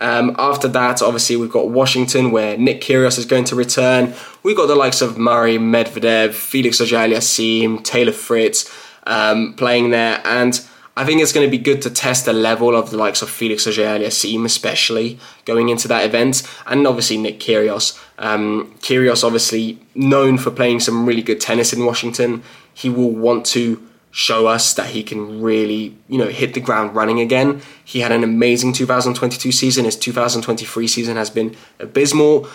Um, 0.00 0.34
after 0.38 0.66
that, 0.68 1.00
obviously, 1.02 1.36
we've 1.36 1.52
got 1.52 1.70
Washington, 1.70 2.32
where 2.32 2.58
Nick 2.58 2.80
Kyrgios 2.80 3.18
is 3.18 3.26
going 3.26 3.44
to 3.44 3.54
return. 3.54 4.12
We've 4.42 4.56
got 4.56 4.66
the 4.66 4.74
likes 4.74 5.00
of 5.00 5.16
Murray, 5.16 5.56
Medvedev, 5.56 6.34
Felix 6.34 6.80
Auger-Aliassime, 6.80 7.84
Taylor 7.84 8.12
Fritz 8.12 8.68
um, 9.06 9.54
playing 9.54 9.90
there, 9.90 10.20
and 10.24 10.60
I 10.96 11.04
think 11.04 11.20
it's 11.20 11.32
going 11.32 11.46
to 11.46 11.50
be 11.50 11.62
good 11.62 11.82
to 11.82 11.90
test 11.90 12.24
the 12.24 12.32
level 12.32 12.76
of 12.76 12.90
the 12.90 12.96
likes 12.96 13.20
of 13.20 13.28
Felix 13.28 13.66
Auger-Aliassime, 13.66 14.44
especially 14.44 15.18
going 15.44 15.68
into 15.68 15.88
that 15.88 16.04
event, 16.04 16.42
and 16.66 16.86
obviously 16.86 17.18
Nick 17.18 17.40
Kyrgios. 17.40 18.00
Um, 18.18 18.74
Kyrgios, 18.78 19.24
obviously 19.24 19.80
known 19.96 20.38
for 20.38 20.52
playing 20.52 20.80
some 20.80 21.04
really 21.04 21.22
good 21.22 21.40
tennis 21.40 21.72
in 21.72 21.84
Washington, 21.84 22.44
he 22.72 22.88
will 22.88 23.10
want 23.10 23.44
to 23.46 23.82
show 24.12 24.46
us 24.46 24.74
that 24.74 24.86
he 24.90 25.02
can 25.02 25.42
really, 25.42 25.96
you 26.08 26.16
know, 26.16 26.28
hit 26.28 26.54
the 26.54 26.60
ground 26.60 26.94
running 26.94 27.18
again. 27.18 27.60
He 27.84 27.98
had 27.98 28.12
an 28.12 28.22
amazing 28.22 28.72
2022 28.72 29.50
season. 29.50 29.86
His 29.86 29.96
2023 29.96 30.86
season 30.86 31.16
has 31.16 31.30
been 31.30 31.56
abysmal. 31.80 32.48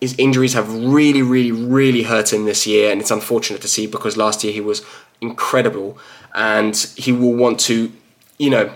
His 0.00 0.16
injuries 0.18 0.54
have 0.54 0.68
really, 0.74 1.22
really, 1.22 1.52
really 1.52 2.02
hurt 2.02 2.32
him 2.32 2.44
this 2.44 2.66
year, 2.66 2.90
and 2.90 3.00
it's 3.00 3.12
unfortunate 3.12 3.62
to 3.62 3.68
see 3.68 3.86
because 3.86 4.16
last 4.16 4.42
year 4.42 4.52
he 4.52 4.60
was 4.60 4.84
incredible 5.20 5.96
and 6.36 6.76
he 6.96 7.10
will 7.10 7.34
want 7.34 7.58
to, 7.58 7.90
you 8.38 8.50
know, 8.50 8.70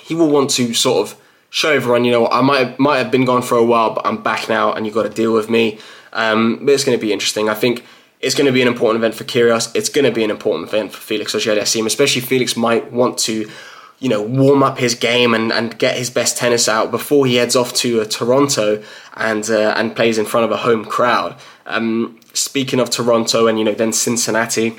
he 0.00 0.14
will 0.14 0.30
want 0.30 0.50
to 0.50 0.72
sort 0.74 1.06
of 1.06 1.20
show 1.50 1.70
everyone, 1.70 2.04
you 2.04 2.10
know, 2.10 2.26
I 2.26 2.40
might 2.40 2.78
might 2.80 2.98
have 2.98 3.10
been 3.10 3.26
gone 3.26 3.42
for 3.42 3.56
a 3.56 3.64
while, 3.64 3.94
but 3.94 4.06
I'm 4.06 4.22
back 4.22 4.48
now, 4.48 4.72
and 4.72 4.86
you've 4.86 4.94
got 4.94 5.04
to 5.04 5.10
deal 5.10 5.32
with 5.32 5.48
me. 5.48 5.78
Um, 6.14 6.64
but 6.64 6.72
it's 6.72 6.84
going 6.84 6.98
to 6.98 7.00
be 7.00 7.12
interesting. 7.12 7.48
I 7.48 7.54
think 7.54 7.84
it's 8.20 8.34
going 8.34 8.46
to 8.46 8.52
be 8.52 8.62
an 8.62 8.68
important 8.68 9.04
event 9.04 9.14
for 9.14 9.24
Kyrgios. 9.24 9.70
It's 9.76 9.90
going 9.90 10.06
to 10.06 10.10
be 10.10 10.24
an 10.24 10.30
important 10.30 10.68
event 10.68 10.92
for 10.92 10.98
Felix 10.98 11.34
Auger-Aliassime, 11.34 11.86
especially 11.86 12.22
Felix 12.22 12.56
might 12.56 12.90
want 12.90 13.18
to, 13.18 13.48
you 14.00 14.08
know, 14.08 14.22
warm 14.22 14.62
up 14.62 14.78
his 14.78 14.94
game 14.94 15.34
and, 15.34 15.52
and 15.52 15.78
get 15.78 15.96
his 15.96 16.08
best 16.08 16.38
tennis 16.38 16.68
out 16.68 16.90
before 16.90 17.26
he 17.26 17.36
heads 17.36 17.54
off 17.54 17.74
to 17.74 18.00
uh, 18.00 18.04
Toronto 18.06 18.82
and 19.14 19.48
uh, 19.50 19.74
and 19.76 19.94
plays 19.94 20.16
in 20.16 20.24
front 20.24 20.46
of 20.46 20.50
a 20.50 20.56
home 20.56 20.86
crowd. 20.86 21.36
Um, 21.66 22.18
speaking 22.32 22.80
of 22.80 22.88
Toronto 22.88 23.46
and 23.46 23.58
you 23.58 23.64
know 23.66 23.74
then 23.74 23.92
Cincinnati 23.92 24.78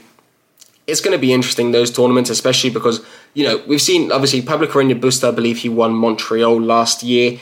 it's 0.90 1.02
going 1.02 1.16
to 1.16 1.22
be 1.22 1.34
interesting 1.34 1.72
those 1.72 1.92
tournaments, 1.92 2.30
especially 2.30 2.70
because 2.70 3.06
you 3.34 3.44
know 3.46 3.64
we've 3.68 3.82
seen 3.82 4.12
obviously 4.12 4.42
Pablo 4.42 4.68
Carreño 4.68 5.00
Busta. 5.00 5.30
I 5.30 5.32
believe 5.32 5.60
he 5.60 5.70
won 5.70 5.94
Montreal 5.94 6.60
last 6.60 7.04
year. 7.04 7.40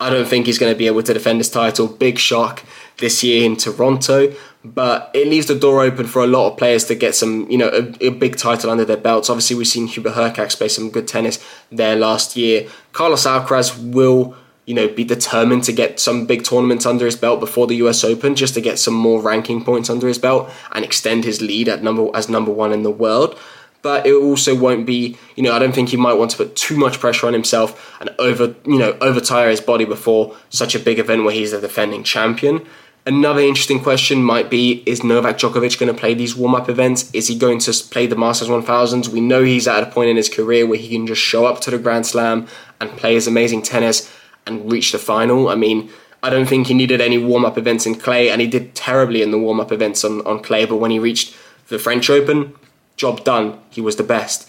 I 0.00 0.08
don't 0.08 0.26
think 0.26 0.46
he's 0.46 0.58
going 0.58 0.72
to 0.72 0.78
be 0.78 0.86
able 0.86 1.02
to 1.02 1.12
defend 1.12 1.38
his 1.40 1.50
title. 1.50 1.86
Big 1.86 2.18
shock 2.18 2.64
this 2.98 3.22
year 3.22 3.44
in 3.44 3.56
Toronto, 3.56 4.34
but 4.64 5.10
it 5.12 5.28
leaves 5.28 5.46
the 5.46 5.54
door 5.54 5.82
open 5.82 6.06
for 6.06 6.22
a 6.22 6.26
lot 6.26 6.50
of 6.50 6.56
players 6.56 6.84
to 6.84 6.94
get 6.94 7.14
some, 7.14 7.50
you 7.50 7.58
know, 7.58 7.68
a, 7.68 8.06
a 8.06 8.10
big 8.10 8.36
title 8.36 8.70
under 8.70 8.84
their 8.84 8.96
belts. 8.96 9.28
Obviously, 9.28 9.56
we've 9.56 9.68
seen 9.68 9.86
Hubert 9.86 10.14
Hurkacz 10.14 10.56
play 10.56 10.68
some 10.68 10.90
good 10.90 11.06
tennis 11.06 11.44
there 11.70 11.96
last 11.96 12.34
year. 12.34 12.66
Carlos 12.92 13.26
Alcaraz 13.26 13.76
will 13.92 14.34
you 14.70 14.76
know, 14.76 14.86
be 14.86 15.02
determined 15.02 15.64
to 15.64 15.72
get 15.72 15.98
some 15.98 16.26
big 16.26 16.44
tournaments 16.44 16.86
under 16.86 17.04
his 17.04 17.16
belt 17.16 17.40
before 17.40 17.66
the 17.66 17.74
US 17.82 18.04
Open, 18.04 18.36
just 18.36 18.54
to 18.54 18.60
get 18.60 18.78
some 18.78 18.94
more 18.94 19.20
ranking 19.20 19.64
points 19.64 19.90
under 19.90 20.06
his 20.06 20.16
belt 20.16 20.48
and 20.70 20.84
extend 20.84 21.24
his 21.24 21.42
lead 21.42 21.68
at 21.68 21.82
number 21.82 22.08
as 22.14 22.28
number 22.28 22.52
one 22.52 22.72
in 22.72 22.84
the 22.84 22.90
world. 22.90 23.36
But 23.82 24.06
it 24.06 24.14
also 24.14 24.54
won't 24.54 24.86
be, 24.86 25.18
you 25.34 25.42
know, 25.42 25.52
I 25.52 25.58
don't 25.58 25.74
think 25.74 25.88
he 25.88 25.96
might 25.96 26.12
want 26.12 26.30
to 26.30 26.36
put 26.36 26.54
too 26.54 26.76
much 26.76 27.00
pressure 27.00 27.26
on 27.26 27.32
himself 27.32 28.00
and 28.00 28.10
over, 28.20 28.54
you 28.64 28.78
know, 28.78 28.92
overtire 29.08 29.50
his 29.50 29.60
body 29.60 29.84
before 29.84 30.36
such 30.50 30.76
a 30.76 30.78
big 30.78 31.00
event 31.00 31.24
where 31.24 31.34
he's 31.34 31.50
the 31.50 31.60
defending 31.60 32.04
champion. 32.04 32.64
Another 33.04 33.40
interesting 33.40 33.80
question 33.80 34.22
might 34.22 34.50
be 34.50 34.84
Is 34.86 35.02
Novak 35.02 35.36
Djokovic 35.38 35.80
going 35.80 35.92
to 35.92 35.98
play 35.98 36.14
these 36.14 36.36
warm 36.36 36.54
up 36.54 36.68
events? 36.68 37.10
Is 37.12 37.26
he 37.26 37.36
going 37.36 37.58
to 37.58 37.72
play 37.90 38.06
the 38.06 38.14
Masters 38.14 38.46
1000s? 38.46 39.08
We 39.08 39.20
know 39.20 39.42
he's 39.42 39.66
at 39.66 39.82
a 39.82 39.86
point 39.86 40.10
in 40.10 40.16
his 40.16 40.28
career 40.28 40.64
where 40.64 40.78
he 40.78 40.90
can 40.90 41.08
just 41.08 41.20
show 41.20 41.44
up 41.44 41.60
to 41.62 41.72
the 41.72 41.78
Grand 41.78 42.06
Slam 42.06 42.46
and 42.80 42.88
play 42.92 43.14
his 43.14 43.26
amazing 43.26 43.62
tennis 43.62 44.08
and 44.46 44.70
reach 44.70 44.92
the 44.92 44.98
final. 44.98 45.48
I 45.48 45.54
mean, 45.54 45.90
I 46.22 46.30
don't 46.30 46.46
think 46.46 46.66
he 46.66 46.74
needed 46.74 47.00
any 47.00 47.18
warm 47.18 47.44
up 47.44 47.56
events 47.56 47.86
in 47.86 47.94
clay, 47.94 48.30
and 48.30 48.40
he 48.40 48.46
did 48.46 48.74
terribly 48.74 49.22
in 49.22 49.30
the 49.30 49.38
warm 49.38 49.60
up 49.60 49.72
events 49.72 50.04
on, 50.04 50.20
on 50.26 50.42
clay. 50.42 50.66
But 50.66 50.76
when 50.76 50.90
he 50.90 50.98
reached 50.98 51.36
the 51.68 51.78
French 51.78 52.10
Open, 52.10 52.54
job 52.96 53.24
done. 53.24 53.58
He 53.70 53.80
was 53.80 53.96
the 53.96 54.02
best. 54.02 54.48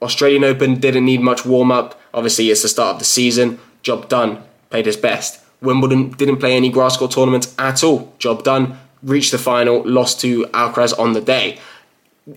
Australian 0.00 0.44
Open 0.44 0.76
didn't 0.76 1.04
need 1.04 1.20
much 1.20 1.44
warm 1.44 1.70
up. 1.70 2.00
Obviously, 2.12 2.50
it's 2.50 2.62
the 2.62 2.68
start 2.68 2.94
of 2.94 2.98
the 2.98 3.04
season. 3.04 3.58
Job 3.82 4.08
done. 4.08 4.42
Played 4.70 4.86
his 4.86 4.96
best. 4.96 5.42
Wimbledon 5.60 6.10
didn't 6.10 6.38
play 6.38 6.56
any 6.56 6.70
grass 6.70 6.96
court 6.96 7.10
tournaments 7.10 7.54
at 7.58 7.84
all. 7.84 8.14
Job 8.18 8.44
done. 8.44 8.78
Reached 9.02 9.32
the 9.32 9.38
final. 9.38 9.82
Lost 9.82 10.20
to 10.20 10.44
Alcaraz 10.46 10.98
on 10.98 11.12
the 11.12 11.20
day. 11.20 11.58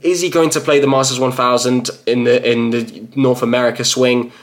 Is 0.02 0.22
he 0.22 0.30
going 0.30 0.50
to 0.52 0.60
play 0.60 0.80
the 0.80 0.88
Masters 0.88 1.20
1000 1.20 1.90
in 2.06 2.26
the 2.26 2.52
in 2.52 2.72
the 2.72 3.08
North 3.16 3.42
America 3.42 3.86
swing? 3.86 4.34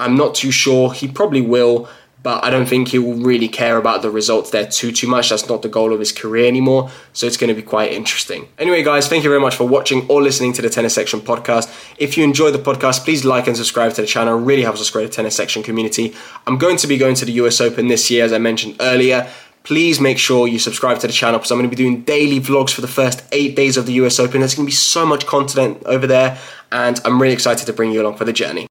I'm 0.00 0.16
not 0.16 0.34
too 0.34 0.50
sure. 0.50 0.92
He 0.92 1.06
probably 1.08 1.42
will. 1.42 1.88
but 2.22 2.44
I 2.44 2.50
don't 2.50 2.66
think 2.66 2.88
he 2.88 2.98
will 2.98 3.14
really 3.14 3.48
care 3.48 3.78
about 3.78 4.02
the 4.02 4.10
results 4.10 4.50
there 4.50 4.66
too 4.66 4.92
too 4.92 5.08
much. 5.08 5.30
That's 5.30 5.48
not 5.48 5.62
the 5.62 5.68
goal 5.68 5.92
of 5.92 6.00
his 6.00 6.12
career 6.12 6.46
anymore. 6.46 6.90
So 7.14 7.26
it's 7.26 7.36
going 7.36 7.48
to 7.48 7.54
be 7.54 7.62
quite 7.62 7.92
interesting. 7.92 8.46
Anyway, 8.58 8.82
guys, 8.82 9.08
thank 9.08 9.24
you 9.24 9.30
very 9.30 9.40
much 9.40 9.56
for 9.56 9.66
watching 9.66 10.06
or 10.08 10.20
listening 10.22 10.52
to 10.54 10.62
the 10.62 10.68
Tennis 10.68 10.94
Section 10.94 11.20
podcast. 11.20 11.66
If 11.98 12.18
you 12.18 12.24
enjoy 12.24 12.50
the 12.50 12.58
podcast, 12.58 13.04
please 13.04 13.24
like 13.24 13.46
and 13.46 13.56
subscribe 13.56 13.94
to 13.94 14.02
the 14.02 14.06
channel. 14.06 14.38
It 14.38 14.42
really 14.42 14.62
helps 14.62 14.80
us 14.82 14.90
grow 14.90 15.02
the 15.02 15.08
Tennis 15.08 15.34
Section 15.34 15.62
community. 15.62 16.14
I'm 16.46 16.58
going 16.58 16.76
to 16.78 16.86
be 16.86 16.98
going 16.98 17.14
to 17.16 17.24
the 17.24 17.32
US 17.44 17.58
Open 17.60 17.88
this 17.88 18.10
year, 18.10 18.24
as 18.24 18.32
I 18.32 18.38
mentioned 18.38 18.76
earlier 18.80 19.28
please 19.62 20.00
make 20.00 20.16
sure 20.16 20.48
you 20.48 20.58
subscribe 20.58 20.98
to 20.98 21.06
the 21.06 21.12
channel 21.12 21.38
because 21.38 21.50
I'm 21.50 21.58
going 21.58 21.68
to 21.68 21.76
be 21.76 21.82
doing 21.82 22.00
daily 22.00 22.40
vlogs 22.40 22.72
for 22.72 22.80
the 22.80 22.88
first 22.88 23.22
eight 23.30 23.54
days 23.54 23.76
of 23.76 23.84
the 23.84 23.92
US 24.00 24.18
Open. 24.18 24.40
There's 24.40 24.54
going 24.54 24.64
to 24.66 24.70
be 24.70 24.74
so 24.74 25.04
much 25.04 25.26
content 25.26 25.82
over 25.84 26.06
there, 26.06 26.38
and 26.72 26.98
I'm 27.04 27.20
really 27.20 27.34
excited 27.34 27.66
to 27.66 27.72
bring 27.74 27.92
you 27.92 28.00
along 28.00 28.16
for 28.16 28.24
the 28.24 28.32
journey. 28.32 28.69